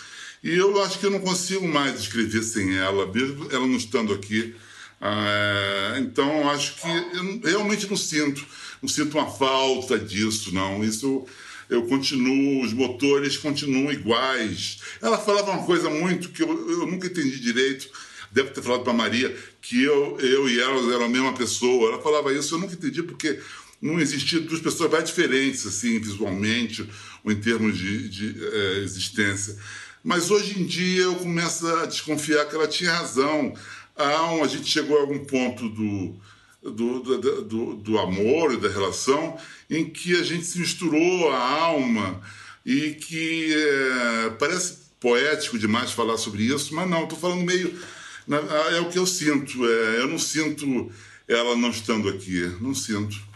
E 0.42 0.50
eu 0.54 0.82
acho 0.82 0.98
que 0.98 1.06
eu 1.06 1.10
não 1.10 1.20
consigo 1.20 1.66
mais 1.68 2.00
escrever 2.00 2.42
sem 2.42 2.76
ela, 2.76 3.06
mesmo 3.06 3.48
ela 3.50 3.66
não 3.66 3.76
estando 3.76 4.12
aqui. 4.12 4.54
Ah, 5.00 5.96
então, 5.98 6.48
acho 6.50 6.76
que 6.76 6.88
eu 7.16 7.40
realmente 7.42 7.88
não 7.88 7.96
sinto, 7.96 8.44
não 8.82 8.88
sinto 8.88 9.16
uma 9.18 9.30
falta 9.30 9.98
disso, 9.98 10.52
não. 10.52 10.82
Isso 10.84 11.26
eu 11.68 11.86
continuo, 11.86 12.62
os 12.62 12.72
motores 12.72 13.36
continuam 13.36 13.92
iguais. 13.92 14.78
Ela 15.00 15.18
falava 15.18 15.52
uma 15.52 15.64
coisa 15.64 15.88
muito 15.88 16.30
que 16.30 16.42
eu, 16.42 16.70
eu 16.70 16.86
nunca 16.86 17.06
entendi 17.06 17.38
direito. 17.38 17.88
Deve 18.32 18.50
ter 18.50 18.62
falado 18.62 18.84
para 18.84 18.92
Maria 18.92 19.34
que 19.60 19.82
eu, 19.82 20.18
eu 20.20 20.48
e 20.48 20.60
ela 20.60 20.94
eram 20.94 21.06
a 21.06 21.08
mesma 21.08 21.32
pessoa. 21.32 21.92
Ela 21.92 22.02
falava 22.02 22.32
isso, 22.32 22.54
eu 22.54 22.58
nunca 22.58 22.74
entendi 22.74 23.02
porque 23.02 23.40
não 23.80 23.98
existia 23.98 24.40
duas 24.40 24.60
pessoas 24.60 24.90
mais 24.90 25.04
diferentes, 25.04 25.66
assim, 25.66 25.98
visualmente, 25.98 26.86
ou 27.24 27.32
em 27.32 27.40
termos 27.40 27.78
de, 27.78 28.08
de 28.08 28.44
é, 28.44 28.78
existência. 28.78 29.56
Mas 30.04 30.30
hoje 30.30 30.60
em 30.60 30.66
dia 30.66 31.02
eu 31.02 31.14
começo 31.16 31.66
a 31.66 31.86
desconfiar 31.86 32.46
que 32.46 32.54
ela 32.54 32.68
tinha 32.68 32.92
razão. 32.92 33.54
A, 33.96 34.42
a 34.42 34.46
gente 34.46 34.66
chegou 34.66 34.98
a 34.98 35.00
algum 35.00 35.24
ponto 35.24 35.68
do, 35.68 36.16
do, 36.62 37.00
do, 37.00 37.42
do, 37.42 37.74
do 37.76 37.98
amor 37.98 38.52
e 38.52 38.58
da 38.58 38.68
relação 38.68 39.38
em 39.68 39.88
que 39.88 40.14
a 40.16 40.22
gente 40.22 40.44
se 40.44 40.58
misturou 40.58 41.30
a 41.30 41.38
alma 41.38 42.20
e 42.64 42.92
que 42.92 43.54
é, 43.54 44.30
parece 44.38 44.78
poético 44.98 45.58
demais 45.58 45.92
falar 45.92 46.18
sobre 46.18 46.42
isso, 46.42 46.74
mas 46.74 46.88
não, 46.88 47.04
estou 47.04 47.18
falando 47.18 47.42
meio. 47.42 47.74
É 48.72 48.80
o 48.80 48.90
que 48.90 48.98
eu 48.98 49.06
sinto. 49.06 49.66
É, 49.66 50.00
eu 50.00 50.06
não 50.06 50.18
sinto 50.18 50.90
ela 51.26 51.56
não 51.56 51.70
estando 51.70 52.08
aqui, 52.08 52.40
não 52.60 52.74
sinto 52.74 53.29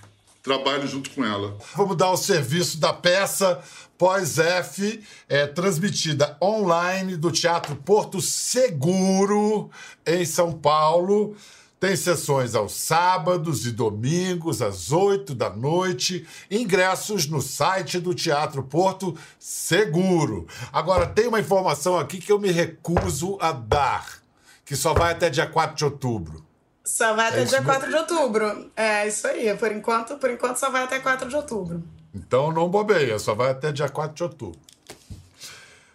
trabalho 0.45 0.87
junto 0.87 1.11
com 1.11 1.25
ela. 1.25 1.57
Vamos 1.75 1.97
dar 1.97 2.11
o 2.11 2.17
serviço 2.19 2.79
da 2.79 2.93
peça 2.93 3.61
pós-F, 3.97 5.03
é, 5.29 5.47
transmitida 5.47 6.37
online 6.43 7.17
do 7.17 7.33
Teatro 7.33 7.75
Porto 7.75 8.21
Seguro, 8.21 9.71
em 10.07 10.25
São 10.27 10.53
Paulo. 10.53 11.35
Tem 11.81 11.97
sessões 11.97 12.55
aos 12.55 12.73
sábados 12.73 13.67
e 13.67 13.73
domingos, 13.73 14.61
às 14.61 14.93
8 14.93 15.35
da 15.35 15.49
noite. 15.49 16.27
Ingressos 16.51 17.27
no 17.27 17.41
site 17.41 17.99
do 17.99 18.15
Teatro 18.15 18.63
Porto 18.63 19.17
Seguro. 19.39 20.47
Agora, 20.73 21.07
tem 21.07 21.27
uma 21.27 21.41
informação 21.41 21.99
aqui 21.99 22.19
que 22.19 22.33
eu 22.33 22.39
me 22.39 22.51
recuso 22.51 23.39
a 23.41 23.53
dar, 23.53 24.23
que 24.65 24.77
só 24.77 24.93
vai 24.93 25.13
até 25.13 25.31
dia 25.31 25.47
4 25.47 25.77
de 25.77 25.85
outubro. 25.85 26.45
Só 26.85 27.15
vai 27.15 27.29
até 27.29 27.41
É 27.41 27.45
dia 27.45 27.59
isso 27.59 27.67
4 27.67 27.89
de 27.89 27.97
outubro. 27.97 28.71
É 28.77 29.09
isso 29.09 29.27
aí. 29.27 29.57
Por 29.57 29.73
enquanto, 29.73 30.17
por 30.17 30.31
enquanto 30.31 30.59
só 30.59 30.71
vai 30.71 30.85
até 30.85 30.99
4 30.99 31.29
de 31.29 31.37
outubro. 31.37 31.83
Então 32.15 32.53
não 32.53 32.69
bobeia, 32.69 33.19
só 33.19 33.35
vai 33.35 33.51
até 33.51 33.73
dia 33.73 33.89
4 33.89 34.15
de 34.15 34.23
outubro. 34.23 34.61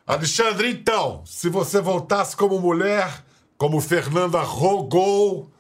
Alexandre, 0.05 0.71
então, 0.71 1.23
se 1.25 1.49
você 1.49 1.79
voltasse 1.79 2.35
como 2.35 2.59
mulher, 2.59 3.23
como 3.57 3.79
Fernanda 3.79 4.41
rogou, 4.41 5.51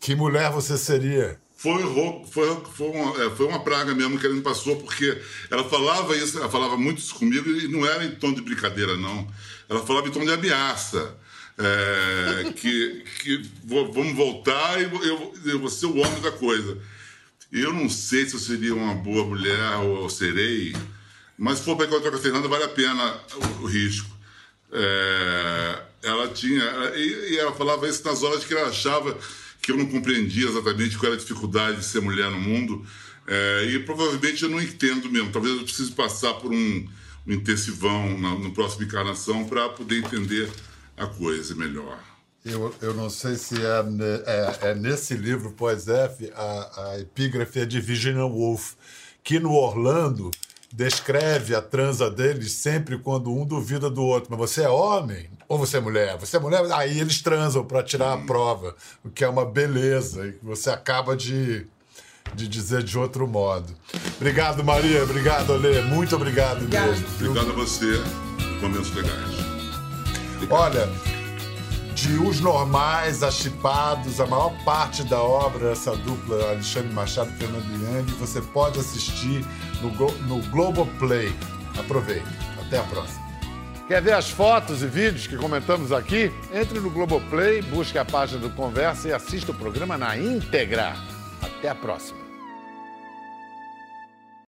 que 0.00 0.16
mulher 0.16 0.50
você 0.50 0.76
seria? 0.76 1.40
Foi, 1.54 1.80
foi, 2.28 2.62
foi, 2.74 2.88
uma, 2.88 3.24
é, 3.24 3.30
foi 3.30 3.46
uma 3.46 3.60
praga 3.60 3.94
mesmo 3.94 4.18
que 4.18 4.26
ela 4.26 4.34
me 4.34 4.42
passou, 4.42 4.74
porque 4.74 5.22
ela 5.48 5.62
falava 5.62 6.16
isso, 6.16 6.36
ela 6.36 6.50
falava 6.50 6.76
muito 6.76 6.98
isso 6.98 7.14
comigo 7.14 7.48
e 7.48 7.68
não 7.68 7.86
era 7.86 8.04
em 8.04 8.16
tom 8.16 8.32
de 8.32 8.42
brincadeira, 8.42 8.96
não. 8.96 9.28
Ela 9.68 9.86
falava 9.86 10.08
em 10.08 10.10
tom 10.10 10.24
de 10.24 10.32
ameaça. 10.32 11.16
É, 11.58 12.52
que, 12.52 13.04
que 13.22 13.50
vo- 13.64 13.92
vamos 13.92 14.14
voltar 14.14 14.80
e 14.80 14.84
eu, 14.84 15.34
eu, 15.44 15.58
vou 15.58 15.68
ser 15.68 15.86
o 15.86 15.96
homem 15.98 16.20
da 16.22 16.32
coisa. 16.32 16.78
Eu 17.52 17.72
não 17.72 17.88
sei 17.88 18.26
se 18.26 18.34
eu 18.34 18.40
seria 18.40 18.74
uma 18.74 18.94
boa 18.94 19.24
mulher 19.26 19.76
ou 19.76 20.04
eu 20.04 20.08
serei, 20.08 20.74
mas 21.36 21.58
se 21.58 21.64
for 21.64 21.76
para 21.76 21.86
encontrar 21.86 22.10
com 22.10 22.16
a 22.16 22.20
Fernanda, 22.20 22.48
vale 22.48 22.64
a 22.64 22.68
pena 22.68 23.20
o, 23.60 23.62
o 23.64 23.66
risco. 23.66 24.10
É, 24.72 25.82
ela 26.02 26.28
tinha. 26.28 26.64
E, 26.96 27.32
e 27.34 27.38
ela 27.38 27.52
falava 27.52 27.86
isso 27.86 28.02
nas 28.04 28.22
horas 28.22 28.44
que 28.44 28.54
ela 28.54 28.68
achava 28.70 29.16
que 29.60 29.70
eu 29.70 29.76
não 29.76 29.86
compreendia 29.86 30.48
exatamente 30.48 30.96
qual 30.96 31.12
era 31.12 31.20
a 31.20 31.22
dificuldade 31.22 31.78
de 31.78 31.84
ser 31.84 32.00
mulher 32.00 32.30
no 32.30 32.40
mundo. 32.40 32.84
É, 33.26 33.66
e 33.70 33.78
provavelmente 33.80 34.42
eu 34.42 34.48
não 34.48 34.60
entendo 34.60 35.10
mesmo. 35.10 35.30
Talvez 35.30 35.56
eu 35.56 35.64
precise 35.64 35.92
passar 35.92 36.34
por 36.34 36.50
um, 36.50 36.88
um 37.26 37.32
intensivão 37.32 38.18
na, 38.18 38.34
no 38.34 38.52
próximo 38.52 38.84
encarnação 38.84 39.44
para 39.44 39.68
poder 39.68 39.98
entender 39.98 40.48
a 40.96 41.06
coisa 41.06 41.54
melhor. 41.54 41.98
Eu, 42.44 42.74
eu 42.82 42.92
não 42.94 43.08
sei 43.08 43.36
se 43.36 43.54
é, 43.64 43.82
ne- 43.84 44.22
é- 44.26 44.58
é 44.70 44.74
nesse 44.74 45.14
livro, 45.14 45.52
Pós 45.52 45.86
F, 45.88 46.32
a, 46.34 46.90
a 46.90 46.98
epígrafe 47.00 47.60
é 47.60 47.64
de 47.64 47.80
Virginia 47.80 48.24
Woolf, 48.24 48.72
que 49.22 49.38
no 49.38 49.52
Orlando 49.54 50.30
descreve 50.72 51.54
a 51.54 51.62
transa 51.62 52.10
deles 52.10 52.52
sempre 52.52 52.98
quando 52.98 53.30
um 53.32 53.44
duvida 53.46 53.88
do 53.90 54.02
outro. 54.02 54.28
Mas 54.30 54.40
você 54.40 54.62
é 54.64 54.68
homem 54.68 55.30
ou 55.46 55.56
você 55.58 55.76
é 55.76 55.80
mulher? 55.80 56.16
Você 56.18 56.36
é 56.36 56.40
mulher? 56.40 56.64
Aí 56.72 56.98
eles 56.98 57.20
transam 57.22 57.64
para 57.64 57.82
tirar 57.82 58.14
a 58.14 58.18
prova, 58.18 58.74
o 59.04 59.10
que 59.10 59.22
é 59.22 59.28
uma 59.28 59.44
beleza 59.44 60.26
e 60.26 60.32
que 60.32 60.44
você 60.44 60.70
acaba 60.70 61.14
de, 61.16 61.66
de 62.34 62.48
dizer 62.48 62.82
de 62.82 62.98
outro 62.98 63.28
modo. 63.28 63.72
Obrigado, 64.16 64.64
Maria. 64.64 65.04
Obrigado, 65.04 65.52
Alê. 65.52 65.80
Muito 65.82 66.16
obrigado, 66.16 66.62
mesmo. 66.62 67.06
viu? 67.18 67.30
Obrigado 67.30 67.50
a 67.52 67.54
você. 67.64 68.02
Momentos 68.60 68.92
legais. 68.94 69.41
Olha, 70.50 70.88
de 71.94 72.14
Os 72.18 72.40
Normais 72.40 73.22
a 73.22 73.30
Chipados, 73.30 74.20
a 74.20 74.26
maior 74.26 74.52
parte 74.64 75.02
da 75.04 75.20
obra, 75.22 75.70
essa 75.72 75.94
dupla 75.96 76.36
Alexandre 76.50 76.92
Machado 76.92 77.30
e 77.30 77.38
Fernando 77.38 77.82
Yang, 77.82 78.12
você 78.14 78.40
pode 78.40 78.78
assistir 78.80 79.44
no, 79.80 79.90
Go- 79.90 80.14
no 80.26 80.40
Globoplay. 80.50 81.34
Aproveite. 81.78 82.26
Até 82.66 82.78
a 82.78 82.82
próxima. 82.84 83.22
Quer 83.88 84.00
ver 84.02 84.12
as 84.14 84.30
fotos 84.30 84.82
e 84.82 84.86
vídeos 84.86 85.26
que 85.26 85.36
comentamos 85.36 85.92
aqui? 85.92 86.32
Entre 86.52 86.78
no 86.80 86.90
Globoplay, 86.90 87.60
busque 87.62 87.98
a 87.98 88.04
página 88.04 88.40
do 88.40 88.50
Conversa 88.50 89.08
e 89.08 89.12
assista 89.12 89.52
o 89.52 89.54
programa 89.54 89.98
na 89.98 90.16
íntegra. 90.16 90.94
Até 91.42 91.68
a 91.68 91.74
próxima. 91.74 92.21